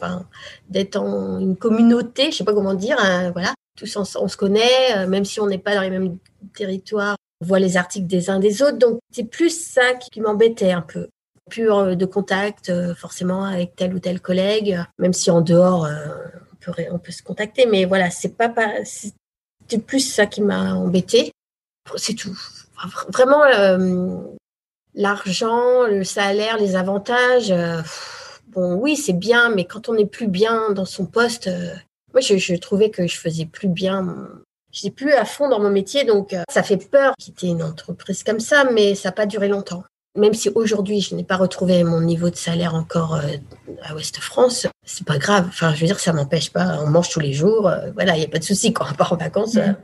d'être 0.70 0.98
en 0.98 1.39
une 1.39 1.58
communauté, 1.58 2.32
je 2.32 2.38
sais 2.38 2.44
pas 2.44 2.53
comment 2.53 2.75
dire, 2.75 2.98
hein, 3.00 3.32
voilà. 3.32 3.53
Tous 3.75 3.96
on, 3.96 4.03
se 4.03 4.38
connaît, 4.38 4.98
euh, 4.98 5.08
même 5.08 5.25
si 5.25 5.39
on 5.39 5.48
n'est 5.48 5.58
pas 5.58 5.74
dans 5.74 5.82
les 5.82 5.89
mêmes 5.89 6.18
territoires, 6.56 7.15
on 7.41 7.46
voit 7.46 7.60
les 7.60 7.77
articles 7.77 8.08
des 8.08 8.29
uns 8.29 8.39
des 8.39 8.62
autres. 8.62 8.77
Donc, 8.77 9.00
c'est 9.12 9.24
plus 9.24 9.50
ça 9.50 9.93
qui, 9.93 10.22
m'embêtait 10.22 10.72
un 10.72 10.81
peu. 10.81 11.08
Plus 11.50 11.72
euh, 11.72 11.96
de 11.96 12.05
contact, 12.05 12.72
forcément, 12.96 13.43
avec 13.46 13.75
tel 13.75 13.93
ou 13.93 14.00
tel 14.00 14.22
collègue, 14.22 14.79
même 14.98 15.13
si 15.13 15.31
en 15.31 15.41
dehors, 15.41 15.88
on 15.88 16.55
peut, 16.60 16.74
on 16.91 17.00
peut 17.00 17.12
se 17.12 17.24
contacter. 17.24 17.65
Mais 17.65 17.86
voilà, 17.86 18.10
c'est 18.12 18.36
pas, 18.38 18.53
c'était 18.84 19.84
plus 19.84 20.01
ça 20.01 20.25
qui 20.25 20.41
m'a 20.41 20.74
embêté. 20.74 21.31
C'est 21.96 22.13
tout. 22.13 22.38
Vraiment, 23.12 23.43
l'argent, 25.00 25.86
le 25.88 26.03
salaire, 26.03 26.58
les 26.58 26.75
avantages, 26.75 27.51
euh, 27.51 27.81
bon, 28.48 28.75
oui, 28.75 28.96
c'est 28.96 29.13
bien, 29.13 29.50
mais 29.50 29.65
quand 29.65 29.89
on 29.89 29.93
n'est 29.93 30.05
plus 30.05 30.27
bien 30.27 30.72
dans 30.72 30.86
son 30.86 31.05
poste, 31.05 31.48
euh, 31.48 31.74
moi, 32.13 32.22
je, 32.22 32.55
trouvais 32.55 32.89
que 32.89 33.08
je 33.08 33.17
faisais 33.17 33.46
plus 33.46 33.67
bien. 33.67 34.15
Je 34.72 34.86
n'étais 34.86 34.96
plus 34.96 35.14
à 35.14 35.26
fond 35.26 35.50
dans 35.50 35.60
mon 35.60 35.70
métier, 35.70 36.04
donc 36.04 36.34
euh, 36.34 36.44
ça 36.50 36.64
fait 36.64 36.78
peur 36.78 37.14
quitter 37.18 37.48
une 37.48 37.64
entreprise 37.64 38.24
comme 38.24 38.40
ça, 38.40 38.66
mais 38.72 38.96
ça 38.96 39.10
n'a 39.10 39.14
pas 39.14 39.26
duré 39.26 39.48
longtemps. 39.48 39.84
Même 40.16 40.34
si 40.34 40.50
aujourd'hui, 40.50 41.02
je 41.02 41.16
n'ai 41.16 41.24
pas 41.24 41.38
retrouvé 41.38 41.84
mon 41.84 42.02
niveau 42.02 42.30
de 42.30 42.36
salaire 42.36 42.76
encore 42.76 43.22
à 43.84 43.96
Ouest 43.96 44.18
France, 44.18 44.68
c'est 44.84 45.06
pas 45.06 45.18
grave. 45.18 45.46
Enfin, 45.48 45.74
je 45.74 45.82
veux 45.82 45.86
dire, 45.86 46.00
ça 46.00 46.14
m'empêche 46.14 46.52
pas. 46.52 46.80
On 46.82 46.88
mange 46.88 47.10
tous 47.10 47.20
les 47.20 47.32
jours. 47.32 47.72
voilà, 47.94 48.16
il 48.16 48.20
n'y 48.20 48.26
a 48.26 48.28
pas 48.28 48.40
de 48.40 48.44
souci 48.44 48.74
quand 48.74 48.86
on 48.92 48.96
part 48.96 49.14
en 49.14 49.18
vacances. 49.18 49.56
Mm 49.56 49.76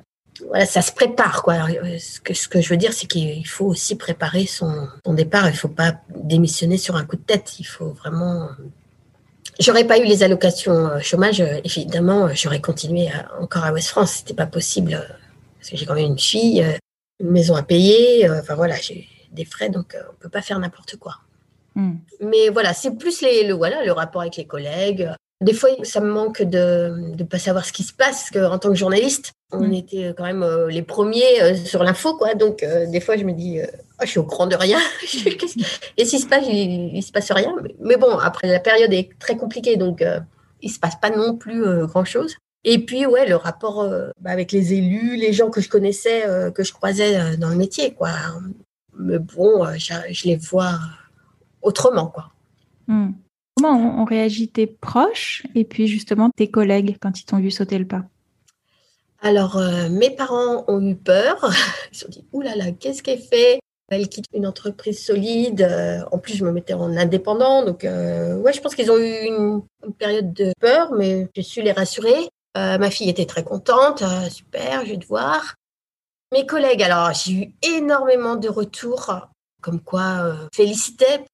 voilà, 0.47 0.65
ça 0.65 0.81
se 0.81 0.91
prépare, 0.91 1.43
quoi. 1.43 1.67
Euh, 1.69 1.97
ce 1.99 2.19
que, 2.19 2.33
ce 2.33 2.47
que 2.47 2.61
je 2.61 2.69
veux 2.69 2.77
dire, 2.77 2.93
c'est 2.93 3.07
qu'il 3.07 3.47
faut 3.47 3.65
aussi 3.65 3.95
préparer 3.95 4.45
son, 4.45 4.87
son 5.05 5.13
départ. 5.13 5.47
Il 5.47 5.53
ne 5.53 5.57
faut 5.57 5.67
pas 5.67 5.93
démissionner 6.09 6.77
sur 6.77 6.95
un 6.95 7.05
coup 7.05 7.15
de 7.15 7.21
tête. 7.21 7.59
Il 7.59 7.65
faut 7.65 7.91
vraiment. 7.91 8.49
J'aurais 9.59 9.85
pas 9.85 9.97
eu 9.97 10.05
les 10.05 10.23
allocations 10.23 10.87
euh, 10.87 10.99
chômage, 10.99 11.39
euh, 11.41 11.61
évidemment, 11.63 12.27
j'aurais 12.33 12.61
continué 12.61 13.09
encore 13.39 13.63
à 13.63 13.71
West 13.71 13.89
France. 13.89 14.13
C'était 14.17 14.33
pas 14.33 14.47
possible 14.47 15.01
parce 15.59 15.69
que 15.69 15.77
j'ai 15.77 15.85
quand 15.85 15.95
même 15.95 16.05
une 16.05 16.19
fille, 16.19 16.65
une 17.19 17.31
maison 17.31 17.55
à 17.55 17.63
payer. 17.63 18.29
Enfin 18.29 18.55
voilà, 18.55 18.75
j'ai 18.75 19.07
des 19.31 19.45
frais, 19.45 19.69
donc 19.69 19.95
on 20.11 20.15
peut 20.15 20.29
pas 20.29 20.41
faire 20.41 20.59
n'importe 20.59 20.97
quoi. 20.97 21.17
Hmm. 21.75 21.95
Mais 22.21 22.49
voilà, 22.49 22.73
c'est 22.73 22.91
plus 22.91 23.21
les, 23.21 23.47
le, 23.47 23.53
voilà, 23.53 23.83
le 23.83 23.91
rapport 23.91 24.21
avec 24.21 24.37
les 24.37 24.45
collègues, 24.45 25.09
des 25.41 25.53
fois, 25.53 25.69
ça 25.83 25.99
me 25.99 26.11
manque 26.11 26.41
de 26.41 27.13
ne 27.17 27.23
pas 27.23 27.39
savoir 27.39 27.65
ce 27.65 27.73
qui 27.73 27.83
se 27.83 27.93
passe, 27.93 28.29
parce 28.29 28.31
qu'en 28.31 28.57
tant 28.57 28.69
que 28.69 28.75
journaliste, 28.75 29.33
on 29.51 29.67
mm. 29.67 29.73
était 29.73 30.13
quand 30.17 30.23
même 30.23 30.43
euh, 30.43 30.69
les 30.69 30.81
premiers 30.81 31.41
euh, 31.41 31.55
sur 31.55 31.83
l'info, 31.83 32.15
quoi. 32.15 32.35
Donc, 32.35 32.63
euh, 32.63 32.85
des 32.87 33.01
fois, 33.01 33.17
je 33.17 33.23
me 33.25 33.33
dis, 33.33 33.59
oh, 33.61 34.03
je 34.03 34.07
suis 34.07 34.19
au 34.19 34.23
courant 34.23 34.47
de 34.47 34.55
rien. 34.55 34.79
Et 35.97 36.05
s'il 36.05 36.19
se 36.19 36.27
passe, 36.27 36.45
il, 36.47 36.93
ne 36.93 37.01
se 37.01 37.11
passe 37.11 37.31
rien. 37.31 37.53
Mais 37.79 37.97
bon, 37.97 38.17
après, 38.17 38.47
la 38.47 38.59
période 38.59 38.93
est 38.93 39.09
très 39.19 39.35
compliquée, 39.35 39.75
donc 39.75 40.03
il 40.61 40.69
se 40.69 40.79
passe 40.79 40.95
pas 40.99 41.09
non 41.09 41.35
plus 41.35 41.85
grand-chose. 41.85 42.35
Et 42.63 42.79
puis, 42.79 43.05
ouais, 43.05 43.27
le 43.27 43.35
rapport 43.35 43.87
bah, 44.19 44.31
avec 44.31 44.51
les 44.51 44.73
élus, 44.73 45.17
les 45.17 45.33
gens 45.33 45.49
que 45.49 45.61
je 45.61 45.69
connaissais, 45.69 46.23
que 46.55 46.63
je 46.63 46.73
croisais 46.73 47.37
dans 47.37 47.49
le 47.49 47.55
métier, 47.55 47.93
quoi. 47.93 48.09
Mais 48.97 49.19
bon, 49.19 49.65
je, 49.77 50.25
les 50.25 50.37
vois 50.37 50.79
autrement, 51.61 52.07
quoi. 52.07 52.31
Mm. 52.87 53.11
Comment 53.55 54.01
ont 54.01 54.05
réagi 54.05 54.49
tes 54.49 54.67
proches 54.67 55.43
et 55.55 55.63
puis 55.63 55.87
justement 55.87 56.29
tes 56.29 56.49
collègues 56.49 56.97
quand 56.99 57.19
ils 57.19 57.25
t'ont 57.25 57.39
vu 57.39 57.51
sauter 57.51 57.77
le 57.77 57.87
pas? 57.87 58.03
Alors, 59.21 59.57
euh, 59.57 59.89
mes 59.89 60.11
parents 60.11 60.65
ont 60.67 60.81
eu 60.87 60.95
peur. 60.95 61.39
Ils 61.91 61.97
se 61.97 62.05
sont 62.05 62.11
dit, 62.11 62.25
oulala, 62.31 62.55
là 62.57 62.65
là, 62.65 62.71
qu'est-ce 62.73 63.01
qu'elle 63.01 63.19
fait? 63.19 63.59
Elle 63.89 64.07
quitte 64.07 64.25
une 64.33 64.45
entreprise 64.45 65.03
solide. 65.03 65.63
Euh, 65.63 66.03
en 66.11 66.19
plus, 66.19 66.35
je 66.35 66.45
me 66.45 66.51
mettais 66.51 66.73
en 66.73 66.95
indépendant. 66.95 67.65
Donc, 67.65 67.85
euh, 67.85 68.35
ouais, 68.37 68.53
je 68.53 68.61
pense 68.61 68.75
qu'ils 68.75 68.91
ont 68.91 68.97
eu 68.97 69.25
une, 69.25 69.63
période 69.97 70.31
de 70.33 70.53
peur, 70.59 70.91
mais 70.93 71.27
j'ai 71.35 71.41
su 71.41 71.63
les 71.63 71.71
rassurer. 71.71 72.29
ma 72.55 72.89
fille 72.91 73.09
était 73.09 73.25
très 73.25 73.43
contente. 73.43 74.03
super, 74.29 74.85
je 74.85 74.91
vais 74.91 74.99
te 74.99 75.07
voir. 75.07 75.55
Mes 76.31 76.45
collègues, 76.45 76.83
alors, 76.83 77.11
j'ai 77.13 77.33
eu 77.33 77.53
énormément 77.63 78.35
de 78.35 78.49
retours 78.49 79.11
comme 79.61 79.79
quoi 79.79 80.35
félicitaient 80.53 81.25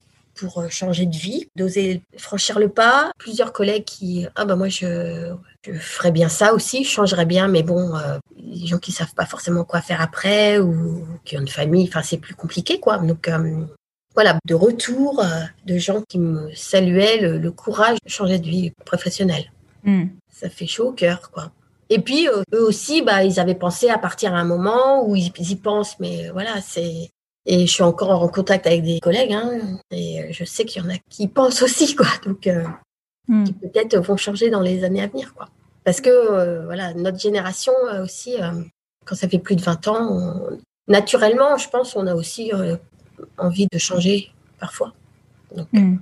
pour 0.41 0.60
euh, 0.60 0.69
changer 0.69 1.05
de 1.05 1.15
vie, 1.15 1.48
d'oser 1.55 2.01
franchir 2.17 2.57
le 2.57 2.69
pas. 2.69 3.12
Plusieurs 3.19 3.53
collègues 3.53 3.86
qui, 3.86 4.25
ah 4.36 4.45
ben 4.45 4.55
moi 4.55 4.69
je, 4.69 5.33
je 5.63 5.74
ferais 5.74 6.12
bien 6.12 6.29
ça 6.29 6.53
aussi, 6.53 6.83
je 6.83 6.89
changerais 6.89 7.27
bien, 7.27 7.48
mais 7.48 7.62
bon, 7.62 7.95
euh, 7.95 8.17
les 8.36 8.65
gens 8.65 8.79
qui 8.79 8.91
savent 8.91 9.13
pas 9.13 9.25
forcément 9.25 9.63
quoi 9.63 9.81
faire 9.81 10.01
après 10.01 10.57
ou 10.57 11.05
qui 11.24 11.38
ont 11.38 11.41
une 11.41 11.48
famille, 11.48 11.88
enfin 11.88 12.01
c'est 12.01 12.17
plus 12.17 12.33
compliqué 12.33 12.79
quoi. 12.79 12.98
Donc 12.98 13.27
euh, 13.27 13.65
voilà, 14.15 14.39
de 14.45 14.55
retour 14.55 15.24
de 15.65 15.77
gens 15.77 16.01
qui 16.10 16.17
me 16.17 16.51
saluaient 16.53 17.19
le, 17.19 17.51
courage 17.51 17.98
de 18.03 18.10
changer 18.10 18.39
de 18.39 18.48
vie 18.48 18.71
professionnelle. 18.86 19.51
Hmm. 19.83 20.07
Ça 20.29 20.50
fait 20.50 20.67
chaud 20.67 20.89
au 20.89 20.93
cœur 20.93 21.29
quoi. 21.31 21.51
Et 21.89 22.00
puis 22.00 22.27
eux 22.27 22.63
aussi, 22.63 23.01
bah, 23.01 23.24
ils 23.24 23.39
avaient 23.39 23.55
pensé 23.55 23.89
à 23.89 23.98
partir 23.98 24.33
à 24.33 24.39
un 24.39 24.45
moment 24.45 25.05
où 25.07 25.15
ils 25.15 25.31
y 25.38 25.55
pensent, 25.55 26.00
mais 26.00 26.29
voilà, 26.29 26.62
c'est 26.62 27.12
et 27.45 27.65
je 27.65 27.71
suis 27.71 27.83
encore 27.83 28.21
en 28.21 28.27
contact 28.27 28.67
avec 28.67 28.83
des 28.83 29.00
collègues, 29.00 29.33
hein, 29.33 29.79
et 29.91 30.21
euh, 30.21 30.27
je 30.31 30.43
sais 30.43 30.65
qu'il 30.65 30.81
y 30.81 30.86
en 30.86 30.89
a 30.89 30.98
qui 31.10 31.27
pensent 31.27 31.62
aussi, 31.62 31.95
quoi. 31.95 32.07
Donc, 32.25 32.48
euh, 32.48 32.65
hmm. 33.27 33.45
qui 33.45 33.53
peut-être 33.53 33.98
vont 33.98 34.17
changer 34.17 34.50
dans 34.50 34.62
les 34.62 34.83
années 34.83 35.01
à 35.01 35.07
venir, 35.07 35.33
quoi. 35.33 35.50
Parce 35.83 36.01
que, 36.01 36.10
euh, 36.10 36.65
voilà, 36.65 36.93
notre 36.93 37.19
génération 37.19 37.74
aussi, 38.03 38.36
quand 39.05 39.15
ça 39.15 39.27
fait 39.27 39.39
plus 39.39 39.55
de 39.55 39.62
20 39.62 39.88
ans, 39.88 40.39
naturellement, 40.88 41.57
je 41.57 41.67
pense, 41.69 41.95
on 41.95 42.05
a 42.05 42.13
aussi 42.13 42.51
envie 43.39 43.65
de 43.71 43.79
changer 43.79 44.29
parfois. 44.60 44.93
Donc, 45.55 45.67
hmm. 45.74 45.98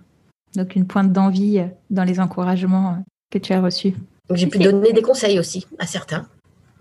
Donc 0.55 0.75
une 0.75 0.86
pointe 0.86 1.13
d'envie 1.13 1.63
dans 1.91 2.03
les 2.03 2.19
encouragements 2.19 3.01
que 3.31 3.38
tu 3.38 3.53
as 3.53 3.62
reçus. 3.62 3.93
J'ai 4.34 4.48
pu 4.48 4.58
donner 4.58 4.91
des 4.91 5.01
conseils 5.01 5.39
aussi 5.39 5.65
à 5.77 5.86
certains, 5.86 6.27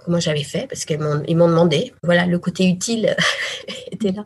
comment 0.04 0.18
j'avais 0.18 0.42
fait, 0.42 0.66
parce 0.66 0.84
qu'ils 0.84 0.98
m'ont 0.98 1.48
demandé. 1.48 1.92
Voilà, 2.02 2.26
le 2.26 2.38
côté 2.40 2.66
utile 2.66 3.14
était 3.92 4.10
là 4.10 4.24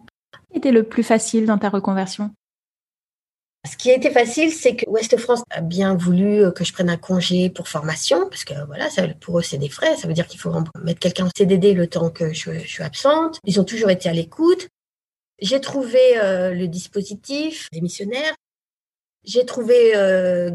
était 0.55 0.73
le 0.73 0.85
plus 0.85 1.03
facile 1.03 1.47
dans 1.47 1.59
ta 1.59 1.69
reconversion? 1.69 2.31
Ce 3.71 3.77
qui 3.77 3.91
a 3.93 3.95
été 3.95 4.11
facile, 4.11 4.51
c'est 4.51 4.75
que 4.75 4.89
Ouest 4.89 5.17
France 5.17 5.43
a 5.51 5.61
bien 5.61 5.95
voulu 5.95 6.53
que 6.53 6.65
je 6.65 6.73
prenne 6.73 6.91
un 6.91 6.97
congé 6.97 7.49
pour 7.49 7.69
formation, 7.69 8.29
parce 8.29 8.45
que 8.45 8.55
voilà, 8.67 8.89
pour 9.21 9.39
eux, 9.39 9.43
c'est 9.43 9.59
des 9.59 9.69
frais. 9.69 9.97
Ça 9.97 10.09
veut 10.09 10.15
dire 10.15 10.27
qu'il 10.27 10.41
faut 10.41 10.53
mettre 10.83 10.99
quelqu'un 10.99 11.27
en 11.27 11.31
CDD 11.37 11.73
le 11.73 11.87
temps 11.87 12.11
que 12.11 12.33
je, 12.33 12.59
suis 12.59 12.83
absente. 12.83 13.39
Ils 13.45 13.61
ont 13.61 13.65
toujours 13.65 13.91
été 13.91 14.09
à 14.09 14.13
l'écoute. 14.13 14.69
J'ai 15.41 15.61
trouvé 15.61 16.01
euh, 16.17 16.53
le 16.53 16.67
dispositif 16.67 17.69
des 17.73 17.81
missionnaires. 17.81 18.35
J'ai 19.25 19.47
trouvé 19.47 19.95
euh, 19.95 20.51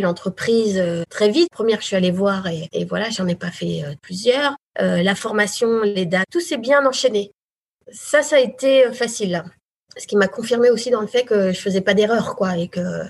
l'entreprise, 0.00 0.76
euh, 0.78 1.04
très 1.08 1.30
vite. 1.30 1.48
Première, 1.50 1.80
je 1.80 1.86
suis 1.86 1.96
allée 1.96 2.10
voir 2.10 2.46
et, 2.48 2.68
et 2.72 2.84
voilà, 2.84 3.08
j'en 3.08 3.26
ai 3.26 3.34
pas 3.34 3.50
fait 3.50 3.82
euh, 3.84 3.94
plusieurs. 4.02 4.56
la 4.78 5.14
formation, 5.14 5.82
les 5.82 6.06
dates, 6.06 6.26
tout 6.30 6.40
s'est 6.40 6.58
bien 6.58 6.86
enchaîné 6.86 7.32
ça, 7.92 8.22
ça 8.22 8.36
a 8.36 8.40
été 8.40 8.86
euh, 8.86 8.92
facile. 8.92 9.42
Ce 9.96 10.06
qui 10.06 10.16
m'a 10.16 10.28
confirmé 10.28 10.70
aussi 10.70 10.90
dans 10.90 11.00
le 11.00 11.06
fait 11.06 11.24
que 11.24 11.52
je 11.52 11.60
faisais 11.60 11.80
pas 11.80 11.94
d'erreur, 11.94 12.36
quoi, 12.36 12.56
et 12.56 12.68
que, 12.68 13.04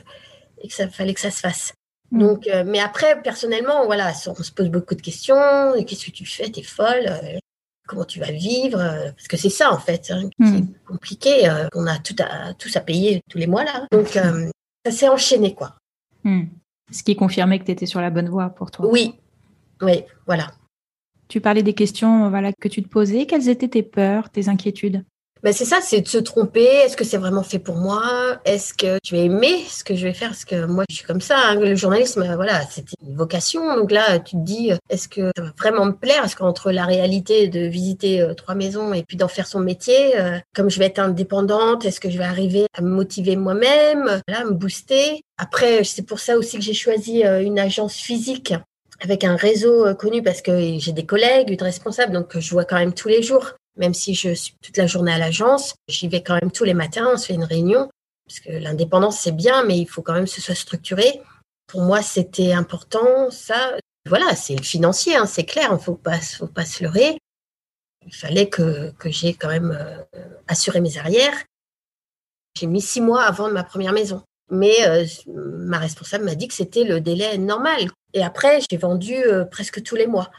et 0.59 0.69
que 0.69 0.75
ça 0.75 0.89
fallait 0.89 1.15
que 1.15 1.21
ça 1.21 1.31
se 1.31 1.41
fasse. 1.41 1.73
Mm. 2.11 2.19
Donc, 2.19 2.47
euh, 2.49 2.65
mais 2.67 2.81
après, 2.81 3.21
personnellement, 3.23 3.85
voilà, 3.87 4.13
on 4.27 4.43
se 4.43 4.53
pose 4.53 4.71
beaucoup 4.71 4.95
de 4.95 5.03
questions. 5.03 5.37
Qu'est-ce 5.87 6.07
que 6.07 6.11
tu 6.11 6.27
fais? 6.27 6.49
T'es 6.51 6.63
folle? 6.63 7.07
Euh, 7.07 7.39
Comment 7.87 8.05
tu 8.05 8.21
vas 8.21 8.31
vivre? 8.31 8.79
Parce 8.79 9.27
que 9.27 9.37
c'est 9.37 9.51
ça, 9.51 9.73
en 9.73 9.79
fait, 9.79 10.13
hein, 10.13 10.29
qui 10.37 10.43
mm. 10.43 10.57
est 10.57 10.87
compliqué. 10.87 11.67
on 11.75 11.89
a 11.89 11.99
tout 11.99 12.15
à, 12.21 12.55
tous 12.55 12.77
à 12.77 12.81
payer 12.81 13.21
tous 13.29 13.39
les 13.39 13.49
mois, 13.49 13.65
là. 13.65 13.87
Donc, 13.91 14.11
ça 14.87 14.93
s'est 14.93 15.09
enchaîné, 15.09 15.55
quoi. 15.55 15.75
Mm. 16.23 16.45
Ce 16.93 17.03
qui 17.03 17.17
confirmait 17.17 17.59
que 17.59 17.65
tu 17.65 17.73
étais 17.73 17.87
sur 17.87 18.01
la 18.01 18.11
bonne 18.11 18.29
voie 18.29 18.51
pour 18.51 18.71
toi. 18.71 18.87
Oui, 18.87 19.17
oui, 19.83 20.05
voilà. 20.25 20.53
Tu 21.31 21.41
parlais 21.41 21.63
des 21.63 21.75
questions 21.75 22.29
voilà, 22.29 22.53
que 22.53 22.67
tu 22.67 22.83
te 22.83 22.89
posais. 22.89 23.25
Quelles 23.25 23.49
étaient 23.49 23.69
tes 23.69 23.85
peurs, 23.85 24.31
tes 24.31 24.49
inquiétudes? 24.49 25.05
Ben 25.45 25.55
c'est 25.55 25.65
ça, 25.65 25.79
c'est 25.81 26.03
de 26.03 26.09
se 26.09 26.19
tromper. 26.19 26.65
Est-ce 26.65 26.97
que 26.97 27.05
c'est 27.05 27.17
vraiment 27.17 27.45
fait 27.45 27.61
pour 27.61 27.77
moi? 27.77 28.03
Est-ce 28.45 28.75
que 28.75 28.99
je 29.03 29.13
vais 29.13 29.25
aimer 29.25 29.65
ce 29.69 29.85
que 29.85 29.95
je 29.95 30.07
vais 30.07 30.13
faire? 30.13 30.31
Parce 30.31 30.45
que 30.45 30.67
moi, 30.67 30.85
je 30.91 30.97
suis 30.97 31.07
comme 31.07 31.21
ça. 31.21 31.39
Hein. 31.39 31.55
Le 31.55 31.77
journalisme, 31.77 32.35
voilà, 32.35 32.61
c'était 32.69 32.97
une 33.07 33.17
vocation. 33.17 33.75
Donc 33.77 33.93
là, 33.93 34.19
tu 34.19 34.37
te 34.37 34.43
dis, 34.43 34.73
est-ce 34.91 35.09
que 35.09 35.31
ça 35.35 35.43
va 35.43 35.53
vraiment 35.57 35.87
me 35.87 35.93
plaire? 35.93 36.25
Est-ce 36.25 36.35
qu'entre 36.35 36.73
la 36.73 36.85
réalité 36.85 37.47
de 37.47 37.61
visiter 37.61 38.21
euh, 38.21 38.35
trois 38.35 38.57
maisons 38.57 38.93
et 38.93 39.05
puis 39.05 39.17
d'en 39.17 39.29
faire 39.29 39.47
son 39.47 39.61
métier, 39.61 40.21
euh, 40.21 40.39
comme 40.53 40.69
je 40.69 40.81
vais 40.81 40.87
être 40.87 40.99
indépendante, 40.99 41.87
est-ce 41.87 42.01
que 42.01 42.11
je 42.11 42.19
vais 42.19 42.25
arriver 42.25 42.67
à 42.75 42.83
me 42.83 42.91
motiver 42.91 43.37
moi-même, 43.37 44.21
à 44.27 44.45
me 44.45 44.51
booster 44.51 45.23
Après, 45.39 45.85
c'est 45.85 46.03
pour 46.03 46.19
ça 46.19 46.37
aussi 46.37 46.59
que 46.59 46.65
j'ai 46.65 46.75
choisi 46.75 47.25
euh, 47.25 47.41
une 47.41 47.59
agence 47.59 47.95
physique 47.95 48.53
avec 49.00 49.25
un 49.25 49.37
réseau 49.37 49.87
euh, 49.87 49.95
connu 49.95 50.23
parce 50.23 50.42
que 50.42 50.78
j'ai 50.78 50.92
des 50.92 51.07
collègues, 51.07 51.57
des 51.57 51.64
responsables, 51.64 52.12
donc 52.12 52.38
je 52.38 52.50
vois 52.50 52.64
quand 52.64 52.78
même 52.78 52.95
tous 52.95 53.09
les 53.09 53.23
jours. 53.23 53.52
Même 53.76 53.95
si 53.95 54.14
je 54.14 54.35
suis 54.35 54.54
toute 54.62 54.76
la 54.76 54.87
journée 54.87 55.12
à 55.12 55.19
l'agence, 55.19 55.75
j'y 55.88 56.09
vais 56.09 56.23
quand 56.23 56.35
même 56.35 56.50
tous 56.50 56.64
les 56.64 56.75
matins, 56.75 57.09
on 57.12 57.16
se 57.16 57.26
fait 57.26 57.35
une 57.35 57.45
réunion, 57.45 57.88
parce 58.26 58.40
que 58.40 58.52
l'indépendance, 58.52 59.19
c'est 59.19 59.35
bien, 59.35 59.64
mais 59.64 59.78
il 59.78 59.87
faut 59.87 60.02
quand 60.02 60.12
même 60.12 60.25
que 60.25 60.30
ce 60.30 60.40
soit 60.40 60.54
structuré. 60.54 61.21
Pour 61.66 61.83
moi, 61.83 62.02
c'était 62.02 62.52
important, 62.52 63.30
ça. 63.30 63.76
Voilà, 64.07 64.35
c'est 64.35 64.61
financier, 64.62 65.16
hein, 65.16 65.26
c'est 65.26 65.45
clair, 65.45 65.69
il 65.71 65.75
ne 65.75 65.78
faut 65.78 65.95
pas, 65.95 66.19
faut 66.21 66.47
pas 66.47 66.64
se 66.64 66.83
leurrer. 66.83 67.19
Il 68.07 68.14
fallait 68.14 68.49
que, 68.49 68.90
que 68.99 69.11
j'ai 69.11 69.35
quand 69.35 69.49
même 69.49 69.76
euh, 69.78 70.25
assuré 70.49 70.80
mes 70.80 70.97
arrières. 70.99 71.45
J'ai 72.59 72.66
mis 72.66 72.80
six 72.80 73.00
mois 73.00 73.23
à 73.23 73.30
vendre 73.30 73.54
ma 73.54 73.64
première 73.64 73.92
maison. 73.92 74.23
Mais 74.50 74.75
euh, 74.87 75.07
ma 75.26 75.78
responsable 75.78 76.25
m'a 76.25 76.35
dit 76.35 76.49
que 76.49 76.54
c'était 76.54 76.85
le 76.85 77.00
délai 77.00 77.38
normal. 77.38 77.90
Et 78.14 78.23
après, 78.23 78.61
j'ai 78.71 78.76
vendu 78.76 79.14
euh, 79.14 79.45
presque 79.45 79.83
tous 79.83 79.97
les 79.97 80.07
mois 80.07 80.31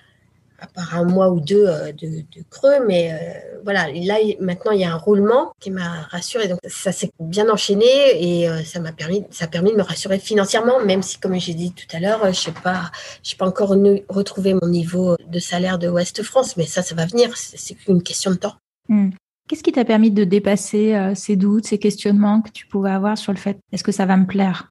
à 0.63 0.67
part 0.67 0.95
un 0.95 1.05
mois 1.05 1.31
ou 1.31 1.39
deux 1.39 1.65
euh, 1.65 1.91
de, 1.91 2.23
creux, 2.51 2.85
mais 2.85 3.11
euh, 3.11 3.59
voilà, 3.63 3.91
là 3.91 4.17
maintenant 4.39 4.69
il 4.71 4.79
y 4.79 4.83
a 4.83 4.93
un 4.93 4.97
roulement 4.97 5.53
qui 5.59 5.71
m'a 5.71 6.03
rassuré. 6.11 6.47
Donc 6.47 6.59
ça 6.67 6.91
s'est 6.91 7.09
bien 7.19 7.49
enchaîné 7.49 7.85
et 8.19 8.63
ça 8.63 8.79
m'a 8.79 8.91
permis, 8.91 9.25
permis 9.51 9.71
de 9.71 9.77
me 9.77 9.81
rassurer 9.81 10.19
financièrement, 10.19 10.79
même 10.85 11.01
si 11.01 11.19
comme 11.19 11.39
j'ai 11.39 11.55
dit 11.55 11.73
tout 11.73 11.87
à 11.95 11.99
l'heure, 11.99 12.27
je 12.27 12.39
sais 12.39 12.51
pas, 12.51 12.91
pas 13.39 13.47
encore 13.47 13.75
retrouvé 14.07 14.53
mon 14.53 14.67
niveau 14.67 15.15
de 15.27 15.39
salaire 15.39 15.79
de 15.79 15.89
Ouest 15.89 16.21
France, 16.21 16.55
mais 16.57 16.67
ça, 16.67 16.83
ça 16.83 16.93
va 16.93 17.07
venir. 17.07 17.35
C'est 17.35 17.73
qu'une 17.73 18.03
question 18.03 18.29
de 18.29 18.35
temps. 18.35 18.53
Hmm. 18.87 19.09
Qu'est-ce 19.49 19.63
qui 19.63 19.71
t'a 19.71 19.83
permis 19.83 20.11
de 20.11 20.23
dépasser 20.25 21.11
ces 21.15 21.35
doutes, 21.35 21.65
ces 21.65 21.79
questionnements 21.79 22.41
que 22.41 22.51
tu 22.51 22.67
pouvais 22.67 22.91
avoir 22.91 23.17
sur 23.17 23.33
le 23.33 23.39
fait 23.39 23.57
est-ce 23.71 23.83
que 23.83 23.91
ça 23.91 24.05
va 24.05 24.15
me 24.15 24.27
plaire? 24.27 24.69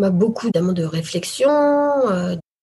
Bah, 0.00 0.10
beaucoup 0.10 0.50
de 0.50 0.84
réflexion, 0.84 1.48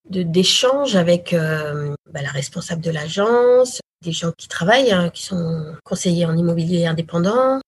d'échanges 0.09 0.95
avec 0.95 1.33
euh, 1.33 1.95
bah, 2.11 2.21
la 2.21 2.29
responsable 2.29 2.81
de 2.81 2.91
l'agence, 2.91 3.79
des 4.03 4.11
gens 4.11 4.31
qui 4.37 4.47
travaillent, 4.47 4.91
hein, 4.91 5.09
qui 5.09 5.23
sont 5.23 5.75
conseillers 5.83 6.25
en 6.25 6.37
immobilier 6.37 6.85
indépendant. 6.85 7.61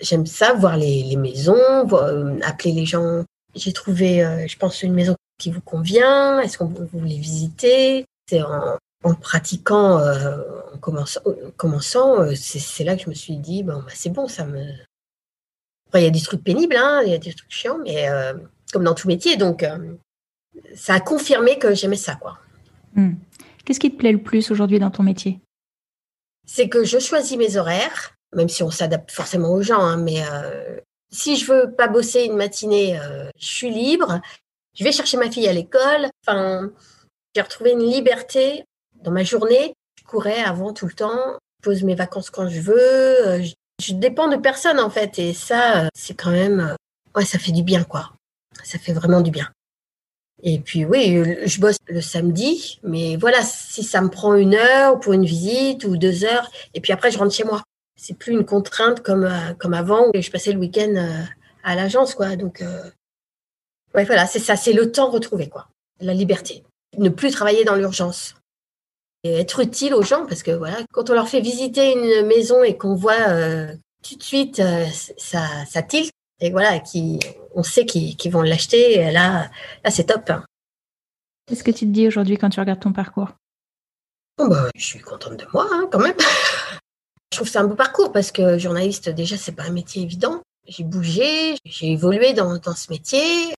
J'aime 0.00 0.26
ça, 0.26 0.52
voir 0.52 0.76
les, 0.76 1.16
maisons, 1.16 1.56
euh, 1.92 2.38
appeler 2.42 2.72
les 2.72 2.86
gens. 2.86 3.24
J'ai 3.54 3.72
trouvé, 3.72 4.24
euh, 4.24 4.46
je 4.46 4.56
pense, 4.56 4.82
une 4.82 4.92
maison 4.92 5.16
qui 5.38 5.50
vous 5.50 5.60
convient. 5.60 6.38
Est-ce 6.40 6.58
qu'on 6.58 6.66
vous 6.66 6.86
voulez 6.92 7.18
visiter? 7.18 8.04
C'est 8.28 8.42
en, 8.42 9.14
pratiquant, 9.14 10.00
en 10.00 10.78
commençant, 11.56 12.34
c'est 12.34 12.84
là 12.84 12.94
que 12.94 13.04
je 13.04 13.08
me 13.08 13.14
suis 13.14 13.36
dit, 13.36 13.62
bon, 13.62 13.78
bah, 13.78 13.92
c'est 13.94 14.10
bon, 14.10 14.28
ça 14.28 14.44
me. 14.44 14.60
il 15.94 16.02
y 16.02 16.06
a 16.06 16.10
des 16.10 16.20
trucs 16.20 16.44
pénibles, 16.44 16.76
hein, 16.76 17.00
il 17.06 17.10
y 17.10 17.14
a 17.14 17.18
des 17.18 17.32
trucs 17.32 17.50
chiants, 17.50 17.78
mais 17.82 18.06
comme 18.72 18.84
dans 18.84 18.94
tout 18.94 19.08
métier, 19.08 19.36
donc 19.36 19.64
ça 20.74 20.94
a 20.94 21.00
confirmé 21.00 21.58
que 21.58 21.74
j'aimais 21.74 21.96
ça, 21.96 22.16
quoi. 22.16 22.38
Hmm. 22.94 23.14
Qu'est-ce 23.64 23.80
qui 23.80 23.90
te 23.90 23.96
plaît 23.96 24.12
le 24.12 24.22
plus 24.22 24.50
aujourd'hui 24.50 24.78
dans 24.78 24.90
ton 24.90 25.02
métier? 25.02 25.40
C'est 26.46 26.68
que 26.68 26.84
je 26.84 26.98
choisis 26.98 27.36
mes 27.36 27.56
horaires, 27.56 28.14
même 28.34 28.48
si 28.48 28.62
on 28.62 28.70
s'adapte 28.70 29.10
forcément 29.10 29.52
aux 29.52 29.62
gens, 29.62 29.80
hein, 29.80 29.98
mais 29.98 30.22
euh, 30.30 30.80
si 31.10 31.36
je 31.36 31.52
veux 31.52 31.72
pas 31.72 31.88
bosser 31.88 32.24
une 32.24 32.36
matinée, 32.36 32.98
euh, 32.98 33.28
je 33.38 33.46
suis 33.46 33.70
libre. 33.70 34.20
Je 34.74 34.84
vais 34.84 34.92
chercher 34.92 35.16
ma 35.18 35.30
fille 35.30 35.48
à 35.48 35.52
l'école. 35.52 36.08
Enfin, 36.26 36.70
j'ai 37.34 37.42
retrouvé 37.42 37.72
une 37.72 37.82
liberté 37.82 38.64
dans 39.02 39.10
ma 39.10 39.24
journée. 39.24 39.74
Je 39.98 40.04
courais 40.04 40.42
avant 40.42 40.72
tout 40.72 40.86
le 40.86 40.92
temps, 40.92 41.36
je 41.58 41.64
pose 41.64 41.82
mes 41.82 41.94
vacances 41.94 42.30
quand 42.30 42.48
je 42.48 42.60
veux. 42.60 43.26
Euh, 43.28 43.42
je, 43.42 43.54
je 43.82 43.92
dépends 43.92 44.28
de 44.28 44.36
personne 44.36 44.80
en 44.80 44.90
fait, 44.90 45.18
et 45.18 45.34
ça, 45.34 45.88
c'est 45.94 46.14
quand 46.14 46.30
même, 46.30 46.74
ouais, 47.14 47.24
ça 47.24 47.38
fait 47.38 47.52
du 47.52 47.62
bien, 47.62 47.84
quoi. 47.84 48.12
Ça 48.68 48.78
fait 48.78 48.92
vraiment 48.92 49.22
du 49.22 49.30
bien. 49.30 49.48
Et 50.42 50.58
puis 50.58 50.84
oui, 50.84 51.24
je 51.46 51.58
bosse 51.58 51.78
le 51.86 52.02
samedi, 52.02 52.78
mais 52.82 53.16
voilà, 53.16 53.40
si 53.42 53.82
ça 53.82 54.02
me 54.02 54.10
prend 54.10 54.34
une 54.34 54.54
heure 54.54 55.00
pour 55.00 55.14
une 55.14 55.24
visite 55.24 55.84
ou 55.84 55.96
deux 55.96 56.22
heures, 56.26 56.50
et 56.74 56.82
puis 56.82 56.92
après 56.92 57.10
je 57.10 57.16
rentre 57.16 57.34
chez 57.34 57.44
moi. 57.44 57.62
C'est 57.96 58.12
plus 58.12 58.34
une 58.34 58.44
contrainte 58.44 59.00
comme 59.00 59.24
euh, 59.24 59.54
comme 59.58 59.72
avant 59.72 60.08
où 60.08 60.20
je 60.20 60.30
passais 60.30 60.52
le 60.52 60.58
week-end 60.58 60.94
euh, 60.96 61.22
à 61.64 61.76
l'agence, 61.76 62.14
quoi. 62.14 62.36
Donc 62.36 62.60
euh... 62.60 62.90
voilà, 63.94 64.26
c'est 64.26 64.38
ça, 64.38 64.54
c'est 64.54 64.74
le 64.74 64.92
temps 64.92 65.10
retrouvé, 65.10 65.48
quoi, 65.48 65.68
la 66.00 66.12
liberté, 66.12 66.62
ne 66.98 67.08
plus 67.08 67.30
travailler 67.30 67.64
dans 67.64 67.74
l'urgence 67.74 68.34
et 69.24 69.32
être 69.32 69.60
utile 69.60 69.94
aux 69.94 70.02
gens, 70.02 70.26
parce 70.26 70.42
que 70.42 70.50
voilà, 70.50 70.76
quand 70.92 71.08
on 71.08 71.14
leur 71.14 71.28
fait 71.30 71.40
visiter 71.40 71.94
une 71.94 72.26
maison 72.26 72.62
et 72.62 72.76
qu'on 72.76 72.94
voit 72.94 73.16
tout 74.06 74.16
de 74.16 74.22
suite 74.22 74.62
ça 75.16 75.64
ça 75.66 75.82
et 76.40 76.50
voilà, 76.50 76.78
qui, 76.78 77.18
on 77.54 77.62
sait 77.62 77.86
qu'ils 77.86 78.32
vont 78.32 78.42
l'acheter. 78.42 79.10
Là, 79.10 79.50
là 79.84 79.90
c'est 79.90 80.04
top. 80.04 80.30
Qu'est-ce 81.46 81.64
que 81.64 81.70
tu 81.70 81.86
te 81.86 81.90
dis 81.90 82.06
aujourd'hui 82.06 82.36
quand 82.36 82.50
tu 82.50 82.60
regardes 82.60 82.80
ton 82.80 82.92
parcours? 82.92 83.30
Bah, 84.38 84.68
Je 84.76 84.84
suis 84.84 85.00
contente 85.00 85.36
de 85.36 85.46
moi, 85.52 85.66
hein, 85.72 85.88
quand 85.90 85.98
même. 85.98 86.14
je 87.32 87.36
trouve 87.36 87.48
que 87.48 87.52
c'est 87.52 87.58
un 87.58 87.66
beau 87.66 87.74
parcours 87.74 88.12
parce 88.12 88.30
que 88.30 88.58
journaliste, 88.58 89.08
déjà, 89.08 89.36
c'est 89.36 89.52
pas 89.52 89.64
un 89.64 89.72
métier 89.72 90.02
évident. 90.02 90.42
J'ai 90.66 90.84
bougé, 90.84 91.56
j'ai 91.64 91.92
évolué 91.92 92.34
dans, 92.34 92.58
dans, 92.58 92.74
ce 92.74 92.90
métier. 92.90 93.54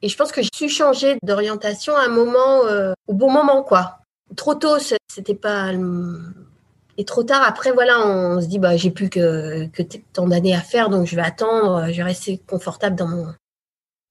Et 0.00 0.08
je 0.08 0.16
pense 0.16 0.32
que 0.32 0.42
j'ai 0.42 0.48
su 0.54 0.68
changer 0.68 1.18
d'orientation 1.22 1.94
à 1.94 2.04
un 2.04 2.08
moment, 2.08 2.64
euh, 2.66 2.94
au 3.06 3.14
bon 3.14 3.30
moment, 3.30 3.62
quoi. 3.62 3.98
Trop 4.36 4.54
tôt, 4.54 4.78
c'était 5.08 5.34
pas 5.34 5.72
et 7.00 7.04
trop 7.04 7.22
tard, 7.22 7.42
après, 7.46 7.70
voilà, 7.70 8.04
on 8.04 8.40
se 8.40 8.46
dit, 8.46 8.58
bah, 8.58 8.76
j'ai 8.76 8.90
plus 8.90 9.08
que, 9.08 9.66
que 9.68 9.82
tant 10.12 10.26
d'années 10.26 10.54
à 10.54 10.60
faire, 10.60 10.90
donc 10.90 11.06
je 11.06 11.14
vais 11.14 11.22
attendre, 11.22 11.86
je 11.92 11.96
vais 11.96 12.02
rester 12.02 12.38
confortable 12.38 12.96
dans 12.96 13.06
mon. 13.06 13.26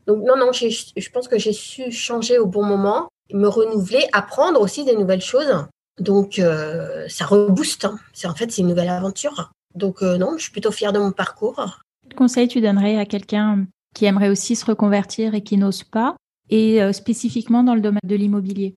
Donc, 0.07 0.23
non, 0.23 0.37
non, 0.37 0.53
je 0.53 1.09
pense 1.09 1.27
que 1.27 1.37
j'ai 1.37 1.51
su 1.51 1.91
changer 1.91 2.39
au 2.39 2.45
bon 2.45 2.63
moment, 2.63 3.09
me 3.33 3.49
renouveler, 3.49 4.07
apprendre 4.13 4.61
aussi 4.61 4.85
des 4.85 4.95
nouvelles 4.95 5.21
choses. 5.21 5.65
Donc, 5.99 6.39
euh, 6.39 7.05
ça 7.09 7.25
rebooste. 7.25 7.83
Hein. 7.83 7.99
C'est 8.13 8.27
en 8.27 8.35
fait, 8.35 8.49
c'est 8.53 8.61
une 8.61 8.69
nouvelle 8.69 8.87
aventure. 8.87 9.51
Donc, 9.75 10.01
euh, 10.01 10.17
non, 10.17 10.37
je 10.37 10.43
suis 10.43 10.51
plutôt 10.53 10.71
fière 10.71 10.93
de 10.93 10.99
mon 10.99 11.11
parcours. 11.11 11.81
Quel 12.07 12.15
conseil 12.15 12.47
tu 12.47 12.61
donnerais 12.61 12.97
à 12.97 13.05
quelqu'un 13.05 13.65
qui 13.93 14.05
aimerait 14.05 14.29
aussi 14.29 14.55
se 14.55 14.65
reconvertir 14.65 15.35
et 15.35 15.41
qui 15.41 15.57
n'ose 15.57 15.83
pas, 15.83 16.15
et 16.49 16.81
euh, 16.81 16.93
spécifiquement 16.93 17.63
dans 17.63 17.75
le 17.75 17.81
domaine 17.81 17.99
de 18.05 18.15
l'immobilier? 18.15 18.75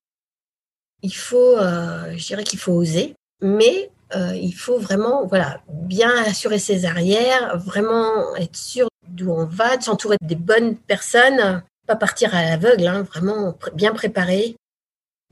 Il 1.04 1.14
faut, 1.14 1.56
je 1.56 2.26
dirais 2.26 2.44
qu'il 2.44 2.58
faut 2.58 2.72
oser, 2.72 3.14
mais 3.40 3.90
euh, 4.14 4.34
il 4.34 4.52
faut 4.52 4.78
vraiment 4.78 5.26
voilà, 5.26 5.60
bien 5.68 6.12
assurer 6.24 6.58
ses 6.58 6.84
arrières, 6.84 7.58
vraiment 7.58 8.36
être 8.36 8.56
sûr 8.56 8.88
d'où 9.08 9.30
on 9.30 9.46
va, 9.46 9.76
de 9.76 9.82
s'entourer 9.82 10.16
des 10.22 10.36
bonnes 10.36 10.76
personnes, 10.76 11.62
pas 11.86 11.96
partir 11.96 12.34
à 12.34 12.42
l'aveugle, 12.42 12.86
hein, 12.86 13.02
vraiment 13.02 13.56
bien 13.74 13.92
préparé, 13.92 14.56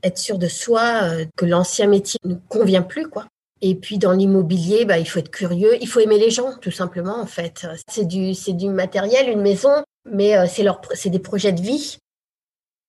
être 0.03 0.17
sûr 0.17 0.37
de 0.37 0.47
soi, 0.47 1.01
euh, 1.03 1.25
que 1.35 1.45
l'ancien 1.45 1.87
métier 1.87 2.19
ne 2.25 2.35
convient 2.47 2.81
plus. 2.81 3.07
quoi. 3.07 3.25
Et 3.61 3.75
puis 3.75 3.97
dans 3.97 4.13
l'immobilier, 4.13 4.85
bah, 4.85 4.99
il 4.99 5.05
faut 5.05 5.19
être 5.19 5.31
curieux, 5.31 5.77
il 5.81 5.87
faut 5.87 5.99
aimer 5.99 6.17
les 6.17 6.29
gens, 6.29 6.57
tout 6.61 6.71
simplement 6.71 7.19
en 7.19 7.25
fait. 7.25 7.67
C'est 7.89 8.05
du, 8.05 8.31
du 8.53 8.69
matériel, 8.69 9.29
une 9.29 9.41
maison, 9.41 9.83
mais 10.09 10.37
euh, 10.37 10.45
c'est, 10.47 10.63
leur, 10.63 10.81
c'est 10.93 11.09
des 11.09 11.19
projets 11.19 11.51
de 11.51 11.61
vie. 11.61 11.97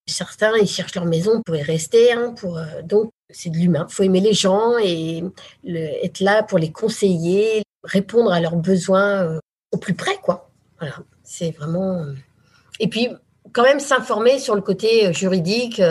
Certains, 0.06 0.56
ils 0.56 0.68
cherchent 0.68 0.94
leur 0.94 1.04
maison 1.04 1.42
pour 1.42 1.56
y 1.56 1.62
rester. 1.62 2.12
Hein, 2.12 2.34
euh, 2.44 2.82
donc, 2.82 3.12
c'est 3.28 3.50
de 3.50 3.56
l'humain. 3.56 3.86
Il 3.88 3.94
faut 3.94 4.02
aimer 4.02 4.20
les 4.20 4.32
gens 4.32 4.76
et 4.78 5.22
être 5.64 6.20
là 6.20 6.42
pour 6.42 6.58
les 6.58 6.72
conseiller, 6.72 7.62
répondre 7.84 8.32
à 8.32 8.40
leurs 8.40 8.56
besoins 8.56 9.22
euh, 9.22 9.38
au 9.72 9.78
plus 9.78 9.94
près, 9.94 10.16
quoi. 10.16 10.50
Voilà, 10.78 10.96
c'est 11.22 11.50
vraiment. 11.52 12.02
Euh, 12.02 12.14
et 12.80 12.88
puis, 12.88 13.08
quand 13.52 13.62
même 13.62 13.80
s'informer 13.80 14.38
sur 14.38 14.54
le 14.54 14.62
côté 14.62 15.12
juridique, 15.12 15.82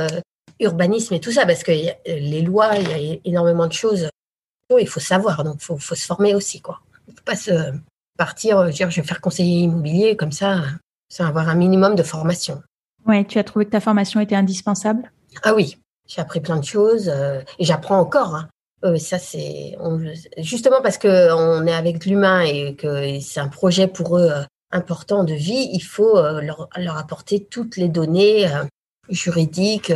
urbanisme 0.60 1.14
et 1.14 1.20
tout 1.20 1.32
ça, 1.32 1.46
parce 1.46 1.64
que 1.64 1.72
les 2.06 2.42
lois, 2.42 2.76
il 2.78 2.90
y 2.90 3.14
a 3.14 3.18
énormément 3.26 3.68
de 3.68 3.74
choses. 3.74 4.10
Il 4.78 4.88
faut 4.88 5.00
savoir, 5.00 5.44
donc 5.44 5.58
il 5.60 5.66
faut, 5.66 5.78
faut, 5.78 5.96
se 5.96 6.06
former 6.06 6.36
aussi, 6.36 6.62
quoi. 6.62 6.80
Il 7.08 7.12
ne 7.12 7.18
faut 7.18 7.24
pas 7.24 7.36
se 7.36 7.52
partir, 8.18 8.64
dire, 8.70 8.90
je 8.90 9.02
vais 9.02 9.08
faire 9.08 9.22
conseiller 9.22 9.62
immobilier 9.62 10.16
comme 10.16 10.32
ça, 10.32 10.64
sans 11.10 11.26
avoir 11.26 11.50
un 11.50 11.56
minimum 11.56 11.96
de 11.96 12.04
formation. 12.04 12.62
Ouais, 13.10 13.26
tu 13.26 13.40
as 13.40 13.44
trouvé 13.44 13.66
que 13.66 13.72
ta 13.72 13.80
formation 13.80 14.20
était 14.20 14.36
indispensable? 14.36 15.12
Ah 15.42 15.56
oui, 15.56 15.80
j'ai 16.06 16.22
appris 16.22 16.42
plein 16.42 16.58
de 16.58 16.64
choses 16.64 17.10
euh, 17.10 17.42
et 17.58 17.66
j'apprends 17.66 18.00
encore. 18.00 18.36
Hein. 18.36 18.48
ça 18.98 19.18
c'est 19.18 19.76
justement 20.38 20.80
parce 20.84 21.00
que 21.00 21.34
on 21.34 21.66
est 21.66 21.74
avec 21.74 22.06
l'humain 22.06 22.42
et 22.42 22.76
que 22.76 23.20
c'est 23.20 23.40
un 23.40 23.48
projet 23.48 23.88
pour 23.88 24.20
eux 24.20 24.30
euh, 24.30 24.44
important 24.72 25.24
de 25.24 25.34
vie, 25.34 25.70
il 25.74 25.82
faut 25.82 26.18
euh, 26.18 26.40
leur, 26.42 26.70
leur, 26.78 26.98
apporter 26.98 27.44
toutes 27.44 27.78
les 27.78 27.90
données 27.90 28.48
juridiques, 29.10 29.92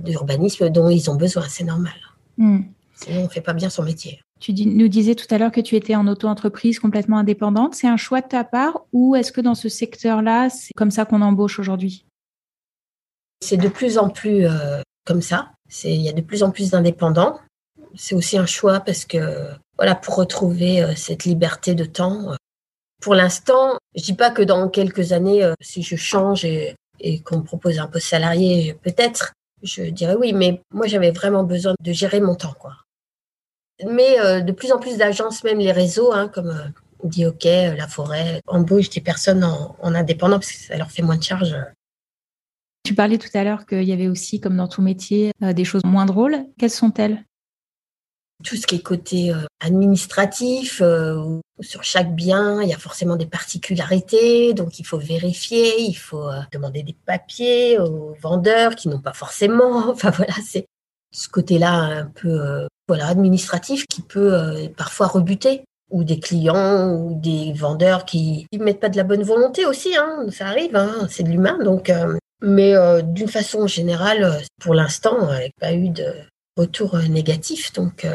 d'urbanisme 0.00 0.70
dont 0.70 0.90
ils 0.90 1.10
ont 1.10 1.16
besoin. 1.16 1.42
C'est 1.48 1.64
normal. 1.64 1.94
Hmm. 2.38 2.60
Sinon, 2.94 3.24
on 3.24 3.28
fait 3.28 3.40
pas 3.40 3.52
bien 3.52 3.68
son 3.68 3.82
métier. 3.82 4.20
Tu 4.38 4.52
nous 4.52 4.88
disais 4.88 5.16
tout 5.16 5.26
à 5.30 5.38
l'heure 5.38 5.50
que 5.50 5.60
tu 5.60 5.74
étais 5.74 5.96
en 5.96 6.06
auto-entreprise 6.06 6.78
complètement 6.78 7.18
indépendante. 7.18 7.74
C'est 7.74 7.88
un 7.88 7.96
choix 7.96 8.20
de 8.20 8.28
ta 8.28 8.44
part 8.44 8.84
ou 8.92 9.16
est-ce 9.16 9.32
que 9.32 9.40
dans 9.40 9.56
ce 9.56 9.68
secteur-là, 9.68 10.50
c'est 10.50 10.72
comme 10.76 10.92
ça 10.92 11.04
qu'on 11.04 11.22
embauche 11.22 11.58
aujourd'hui? 11.58 12.04
C'est 13.42 13.56
de 13.56 13.68
plus 13.68 13.98
en 13.98 14.08
plus 14.08 14.46
euh, 14.46 14.80
comme 15.04 15.20
ça. 15.20 15.50
Il 15.84 16.00
y 16.00 16.08
a 16.08 16.12
de 16.12 16.20
plus 16.20 16.42
en 16.42 16.50
plus 16.50 16.70
d'indépendants. 16.70 17.40
C'est 17.94 18.14
aussi 18.14 18.38
un 18.38 18.46
choix 18.46 18.80
parce 18.80 19.04
que, 19.04 19.48
voilà, 19.76 19.94
pour 19.94 20.16
retrouver 20.16 20.82
euh, 20.82 20.94
cette 20.94 21.24
liberté 21.24 21.74
de 21.74 21.84
temps. 21.84 22.32
Euh, 22.32 22.36
pour 23.00 23.14
l'instant, 23.14 23.78
je 23.96 24.04
dis 24.04 24.14
pas 24.14 24.30
que 24.30 24.42
dans 24.42 24.68
quelques 24.68 25.12
années, 25.12 25.50
si 25.60 25.82
je 25.82 25.96
change 25.96 26.44
et, 26.44 26.76
qu'on 27.24 27.38
me 27.38 27.42
propose 27.42 27.80
un 27.80 27.88
poste 27.88 28.06
salarié, 28.06 28.74
peut-être, 28.84 29.32
je 29.64 29.82
dirais 29.82 30.14
oui, 30.14 30.32
mais 30.32 30.62
moi 30.72 30.86
j'avais 30.86 31.10
vraiment 31.10 31.42
besoin 31.42 31.74
de 31.80 31.92
gérer 31.92 32.20
mon 32.20 32.36
temps, 32.36 32.54
quoi. 32.60 32.76
Mais 33.84 34.42
de 34.42 34.52
plus 34.52 34.70
en 34.70 34.78
plus 34.78 34.98
d'agences, 34.98 35.42
même 35.42 35.58
les 35.58 35.72
réseaux, 35.72 36.12
hein, 36.12 36.28
comme 36.28 36.72
dit 37.02 37.26
OK, 37.26 37.42
La 37.42 37.88
Forêt, 37.88 38.40
embauchent 38.46 38.90
des 38.90 39.00
personnes 39.00 39.42
en, 39.42 39.74
en 39.80 39.94
indépendant 39.96 40.36
parce 40.38 40.52
que 40.52 40.58
ça 40.58 40.76
leur 40.76 40.92
fait 40.92 41.02
moins 41.02 41.16
de 41.16 41.24
charges 41.24 41.56
Tu 42.84 42.94
parlais 42.94 43.18
tout 43.18 43.28
à 43.34 43.44
l'heure 43.44 43.64
qu'il 43.64 43.84
y 43.84 43.92
avait 43.92 44.08
aussi, 44.08 44.40
comme 44.40 44.56
dans 44.56 44.66
tout 44.66 44.82
métier, 44.82 45.30
euh, 45.42 45.52
des 45.52 45.64
choses 45.64 45.84
moins 45.84 46.06
drôles. 46.06 46.44
Quelles 46.58 46.70
sont-elles? 46.70 47.24
Tout 48.42 48.56
ce 48.56 48.66
qui 48.66 48.74
est 48.74 48.82
côté 48.82 49.32
euh, 49.32 49.44
administratif, 49.60 50.82
euh, 50.82 51.38
sur 51.60 51.84
chaque 51.84 52.12
bien, 52.12 52.60
il 52.60 52.68
y 52.68 52.74
a 52.74 52.78
forcément 52.78 53.14
des 53.14 53.26
particularités, 53.26 54.52
donc 54.52 54.80
il 54.80 54.84
faut 54.84 54.98
vérifier, 54.98 55.80
il 55.80 55.94
faut 55.94 56.28
demander 56.50 56.82
des 56.82 56.96
papiers 57.06 57.78
aux 57.78 58.16
vendeurs 58.20 58.74
qui 58.74 58.88
n'ont 58.88 59.00
pas 59.00 59.12
forcément. 59.12 59.88
Enfin 59.90 60.10
voilà, 60.10 60.34
c'est 60.44 60.66
ce 61.12 61.28
côté-là 61.28 61.72
un 61.72 62.06
peu 62.06 62.66
voilà 62.88 63.06
administratif 63.06 63.86
qui 63.86 64.02
peut 64.02 64.68
parfois 64.76 65.06
rebuter 65.06 65.62
ou 65.90 66.02
des 66.02 66.18
clients 66.18 66.90
ou 66.96 67.14
des 67.20 67.52
vendeurs 67.52 68.04
qui 68.06 68.46
ne 68.52 68.64
mettent 68.64 68.80
pas 68.80 68.88
de 68.88 68.96
la 68.96 69.04
bonne 69.04 69.22
volonté 69.22 69.66
aussi, 69.66 69.94
hein, 69.94 70.24
ça 70.30 70.46
arrive, 70.46 70.74
hein, 70.74 71.06
c'est 71.08 71.22
de 71.22 71.28
l'humain. 71.28 71.62
Donc, 71.62 71.92
mais 72.42 72.74
euh, 72.74 73.02
d'une 73.02 73.28
façon 73.28 73.66
générale, 73.66 74.24
euh, 74.24 74.40
pour 74.60 74.74
l'instant, 74.74 75.32
il 75.32 75.38
n'y 75.38 75.46
a 75.46 75.50
pas 75.60 75.72
eu 75.72 75.88
de 75.88 76.12
retour 76.56 76.96
euh, 76.96 77.06
négatif. 77.06 77.72
Donc, 77.72 78.06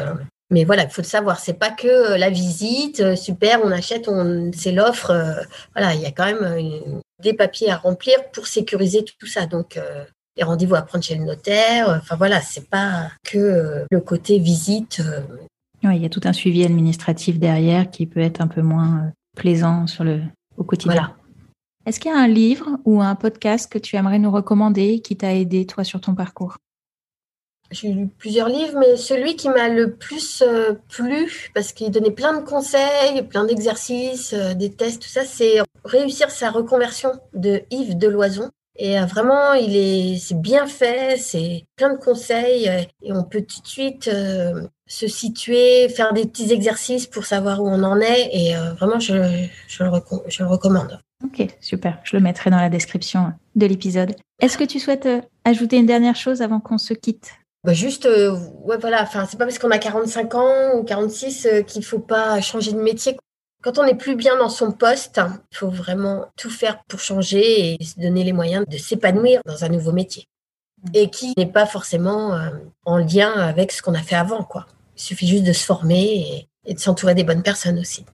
mais 0.50 0.64
voilà, 0.64 0.84
il 0.84 0.90
faut 0.90 1.02
le 1.02 1.08
savoir. 1.08 1.40
C'est 1.40 1.54
pas 1.58 1.72
que 1.72 2.18
la 2.18 2.30
visite, 2.30 3.16
super, 3.16 3.62
on 3.64 3.72
achète, 3.72 4.08
on, 4.08 4.52
c'est 4.54 4.72
l'offre. 4.72 5.12
voilà, 5.76 5.94
il 5.94 6.02
y 6.02 6.06
a 6.06 6.12
quand 6.12 6.26
même 6.26 7.02
des 7.22 7.34
papiers 7.34 7.70
à 7.70 7.78
remplir 7.78 8.16
pour 8.32 8.48
sécuriser 8.48 9.04
tout, 9.04 9.28
ça. 9.28 9.46
Donc, 9.46 9.80
les 10.38 10.44
rendez-vous 10.44 10.76
à 10.76 10.84
prendre 10.84 11.04
chez 11.04 11.16
le 11.16 11.26
notaire. 11.26 11.90
Enfin 11.90 12.16
voilà, 12.16 12.40
c'est 12.40 12.70
pas 12.70 13.10
que 13.26 13.86
le 13.90 14.00
côté 14.00 14.40
visite. 14.40 15.02
Oui, 15.84 15.98
il 15.98 16.02
y 16.02 16.06
a 16.06 16.10
tout 16.10 16.22
un 16.24 16.34
suivi 16.34 16.64
administratif 16.64 17.40
derrière 17.40 17.90
qui 17.90 18.06
peut 18.06 18.22
être 18.22 18.40
un 18.40 18.48
peu 18.48 18.62
moins 18.62 19.12
plaisant 19.36 19.86
sur 19.86 20.06
le 20.06 20.22
au 20.56 20.64
quotidien. 20.64 20.94
Voilà. 20.94 21.16
Est-ce 21.88 22.02
qu'il 22.02 22.12
y 22.12 22.14
a 22.14 22.18
un 22.18 22.28
livre 22.28 22.68
ou 22.84 23.02
un 23.02 23.16
podcast 23.16 23.72
que 23.72 23.78
tu 23.78 23.96
aimerais 23.96 24.20
nous 24.20 24.30
recommander 24.30 25.00
qui 25.00 25.16
t'a 25.16 25.34
aidé, 25.34 25.66
toi, 25.66 25.86
sur 25.86 26.02
ton 26.02 26.16
parcours? 26.16 26.58
J'ai 27.72 27.94
lu 27.94 28.08
plusieurs 28.08 28.50
livres, 28.50 28.78
mais 28.78 28.98
celui 28.98 29.38
qui 29.38 29.48
m'a 29.48 29.70
le 29.70 29.96
plus 29.96 30.44
euh, 30.46 30.74
plu, 30.90 31.50
parce 31.56 31.72
qu'il 31.72 31.90
donnait 31.90 32.12
plein 32.12 32.38
de 32.38 32.46
conseils, 32.46 33.22
plein 33.30 33.46
d'exercices, 33.46 34.34
euh, 34.34 34.54
des 34.54 34.70
tests, 34.70 35.02
tout 35.02 35.08
ça, 35.08 35.24
c'est 35.24 35.60
Réussir 35.86 36.30
sa 36.30 36.52
reconversion 36.52 37.12
de 37.34 37.62
Yves 37.72 37.98
Deloison. 37.98 38.50
Et 38.76 39.00
euh, 39.00 39.06
vraiment, 39.06 39.54
il 39.54 39.78
est, 39.78 40.18
c'est 40.18 40.42
bien 40.42 40.68
fait, 40.68 41.16
c'est 41.18 41.64
plein 41.78 41.94
de 41.94 41.98
conseils 41.98 42.70
et 43.02 43.14
on 43.14 43.24
peut 43.24 43.44
tout 43.44 43.62
de 43.62 43.68
suite 43.68 44.10
se 44.88 45.08
situer, 45.08 45.88
faire 45.88 46.12
des 46.12 46.26
petits 46.26 46.52
exercices 46.52 47.08
pour 47.08 47.24
savoir 47.24 47.64
où 47.64 47.70
on 47.70 47.82
en 47.84 48.02
est. 48.02 48.30
Et 48.34 48.56
vraiment, 48.78 49.00
je, 49.00 49.14
le, 49.14 49.48
je 50.28 50.44
le 50.44 50.50
recommande. 50.50 51.00
Ok, 51.24 51.48
super. 51.62 52.00
Je 52.04 52.16
le 52.16 52.22
mettrai 52.22 52.50
dans 52.50 52.58
la 52.58 52.70
description 52.70 53.34
de 53.56 53.66
l'épisode. 53.66 54.16
Est-ce 54.40 54.58
que 54.58 54.64
tu 54.64 54.80
souhaites 54.80 55.08
euh, 55.08 55.22
ajouter 55.46 55.78
une 55.78 55.86
dernière 55.86 56.16
chose 56.16 56.42
avant 56.42 56.60
qu'on 56.60 56.78
se 56.78 56.94
quitte? 56.94 57.32
Bah 57.64 57.74
juste, 57.74 58.06
euh, 58.06 58.38
ouais, 58.64 58.78
voilà. 58.78 59.02
Enfin, 59.02 59.26
c'est 59.26 59.38
pas 59.38 59.46
parce 59.46 59.58
qu'on 59.58 59.72
a 59.72 59.80
45 59.80 60.36
ans 60.36 60.76
ou 60.76 60.84
46 60.84 61.46
euh, 61.46 61.62
qu'il 61.64 61.84
faut 61.84 62.00
pas 62.00 62.40
changer 62.42 62.72
de 62.72 62.82
métier. 62.82 63.18
Quand 63.64 63.80
on 63.80 63.86
n'est 63.86 63.96
plus 63.96 64.16
bien 64.16 64.38
dans 64.38 64.50
son 64.50 64.72
poste, 64.72 65.20
il 65.52 65.58
faut 65.58 65.70
vraiment 65.70 66.28
tout 66.38 66.52
faire 66.52 66.84
pour 66.88 67.00
changer 67.00 67.74
et 67.74 67.84
se 67.84 68.00
donner 68.00 68.24
les 68.24 68.32
moyens 68.32 68.66
de 68.68 68.78
s'épanouir 68.78 69.42
dans 69.46 69.64
un 69.64 69.70
nouveau 69.70 69.92
métier. 69.92 70.26
Mmh. 70.84 70.90
Et 70.94 71.10
qui 71.10 71.34
n'est 71.36 71.48
pas 71.52 71.66
forcément 71.66 72.40
en 72.86 72.98
lien 72.98 73.32
avec 73.32 73.72
ce 73.72 73.82
qu'on 73.82 73.96
a 73.96 74.04
fait 74.04 74.16
avant, 74.16 74.44
quoi. 74.44 74.68
Il 74.96 75.02
suffit 75.02 75.28
juste 75.28 75.44
de 75.44 75.54
se 75.54 75.66
former 75.66 76.48
et 76.66 76.74
de 76.76 76.80
s'entourer 76.80 77.16
des 77.16 77.24
bonnes 77.24 77.42
personnes 77.42 77.80
aussi. 77.80 78.06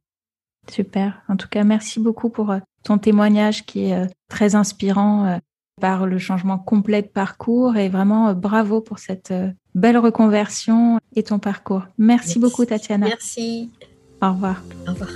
Super. 0.71 1.21
En 1.27 1.35
tout 1.35 1.47
cas, 1.47 1.63
merci 1.63 1.99
beaucoup 1.99 2.29
pour 2.29 2.51
euh, 2.51 2.59
ton 2.83 2.97
témoignage 2.97 3.65
qui 3.65 3.85
est 3.85 3.93
euh, 3.93 4.05
très 4.29 4.55
inspirant 4.55 5.25
euh, 5.25 5.37
par 5.81 6.05
le 6.05 6.17
changement 6.19 6.57
complet 6.57 7.01
de 7.01 7.07
parcours 7.07 7.77
et 7.77 7.89
vraiment 7.89 8.33
bravo 8.33 8.79
pour 8.79 8.99
cette 8.99 9.33
belle 9.73 9.97
reconversion 9.97 10.99
et 11.15 11.23
ton 11.23 11.39
parcours. 11.39 11.83
Merci, 11.97 12.39
beaucoup, 12.39 12.63
Tatiana. 12.63 13.07
Merci. 13.07 13.71
Au 14.21 14.31
revoir. 14.31 14.61
Au 14.87 14.91
revoir. 14.91 15.09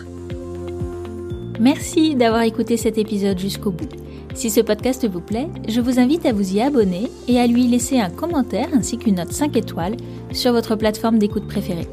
Merci 1.59 2.15
d'avoir 2.15 2.41
écouté 2.41 2.75
cet 2.75 2.97
épisode 2.97 3.39
jusqu'au 3.39 3.71
bout. 3.71 3.89
Si 4.35 4.51
ce 4.51 4.61
podcast 4.61 5.07
vous 5.07 5.21
plaît, 5.21 5.47
je 5.67 5.81
vous 5.81 5.99
invite 5.99 6.25
à 6.27 6.33
vous 6.33 6.53
y 6.53 6.61
abonner 6.61 7.09
et 7.27 7.39
à 7.39 7.47
lui 7.47 7.67
laisser 7.67 7.99
un 7.99 8.11
commentaire 8.11 8.67
ainsi 8.73 8.99
qu'une 8.99 9.15
note 9.15 9.31
5 9.31 9.55
étoiles 9.57 9.97
sur 10.31 10.51
votre 10.51 10.75
plateforme 10.75 11.17
d'écoute 11.17 11.47
préférée. 11.47 11.87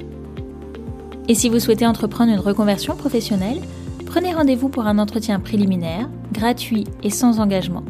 Et 1.27 1.35
si 1.35 1.49
vous 1.49 1.59
souhaitez 1.59 1.87
entreprendre 1.87 2.33
une 2.33 2.41
reconversion 2.41 2.97
professionnelle, 2.97 3.61
prenez 4.15 4.33
rendez-vous 4.33 4.69
pour 4.69 4.87
un 4.87 5.01
entretien 5.01 5.41
préliminaire, 5.41 6.09
gratuit 6.31 6.85
et 7.03 7.11
sans 7.11 7.41
engagement. 7.41 7.83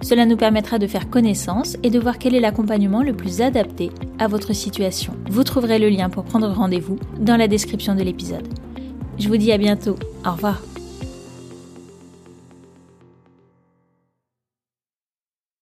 Cela 0.00 0.26
nous 0.26 0.36
permettra 0.36 0.80
de 0.80 0.88
faire 0.88 1.08
connaissance 1.08 1.76
et 1.84 1.90
de 1.90 2.00
voir 2.00 2.18
quel 2.18 2.34
est 2.34 2.40
l'accompagnement 2.40 3.04
le 3.04 3.12
plus 3.12 3.42
adapté 3.42 3.92
à 4.18 4.26
votre 4.26 4.52
situation. 4.52 5.12
Vous 5.30 5.44
trouverez 5.44 5.78
le 5.78 5.88
lien 5.88 6.10
pour 6.10 6.24
prendre 6.24 6.48
rendez-vous 6.48 6.98
dans 7.20 7.36
la 7.36 7.46
description 7.46 7.94
de 7.94 8.02
l'épisode. 8.02 8.48
Je 9.20 9.28
vous 9.28 9.36
dis 9.36 9.52
à 9.52 9.58
bientôt. 9.58 9.94
Au 10.26 10.32
revoir. 10.32 10.60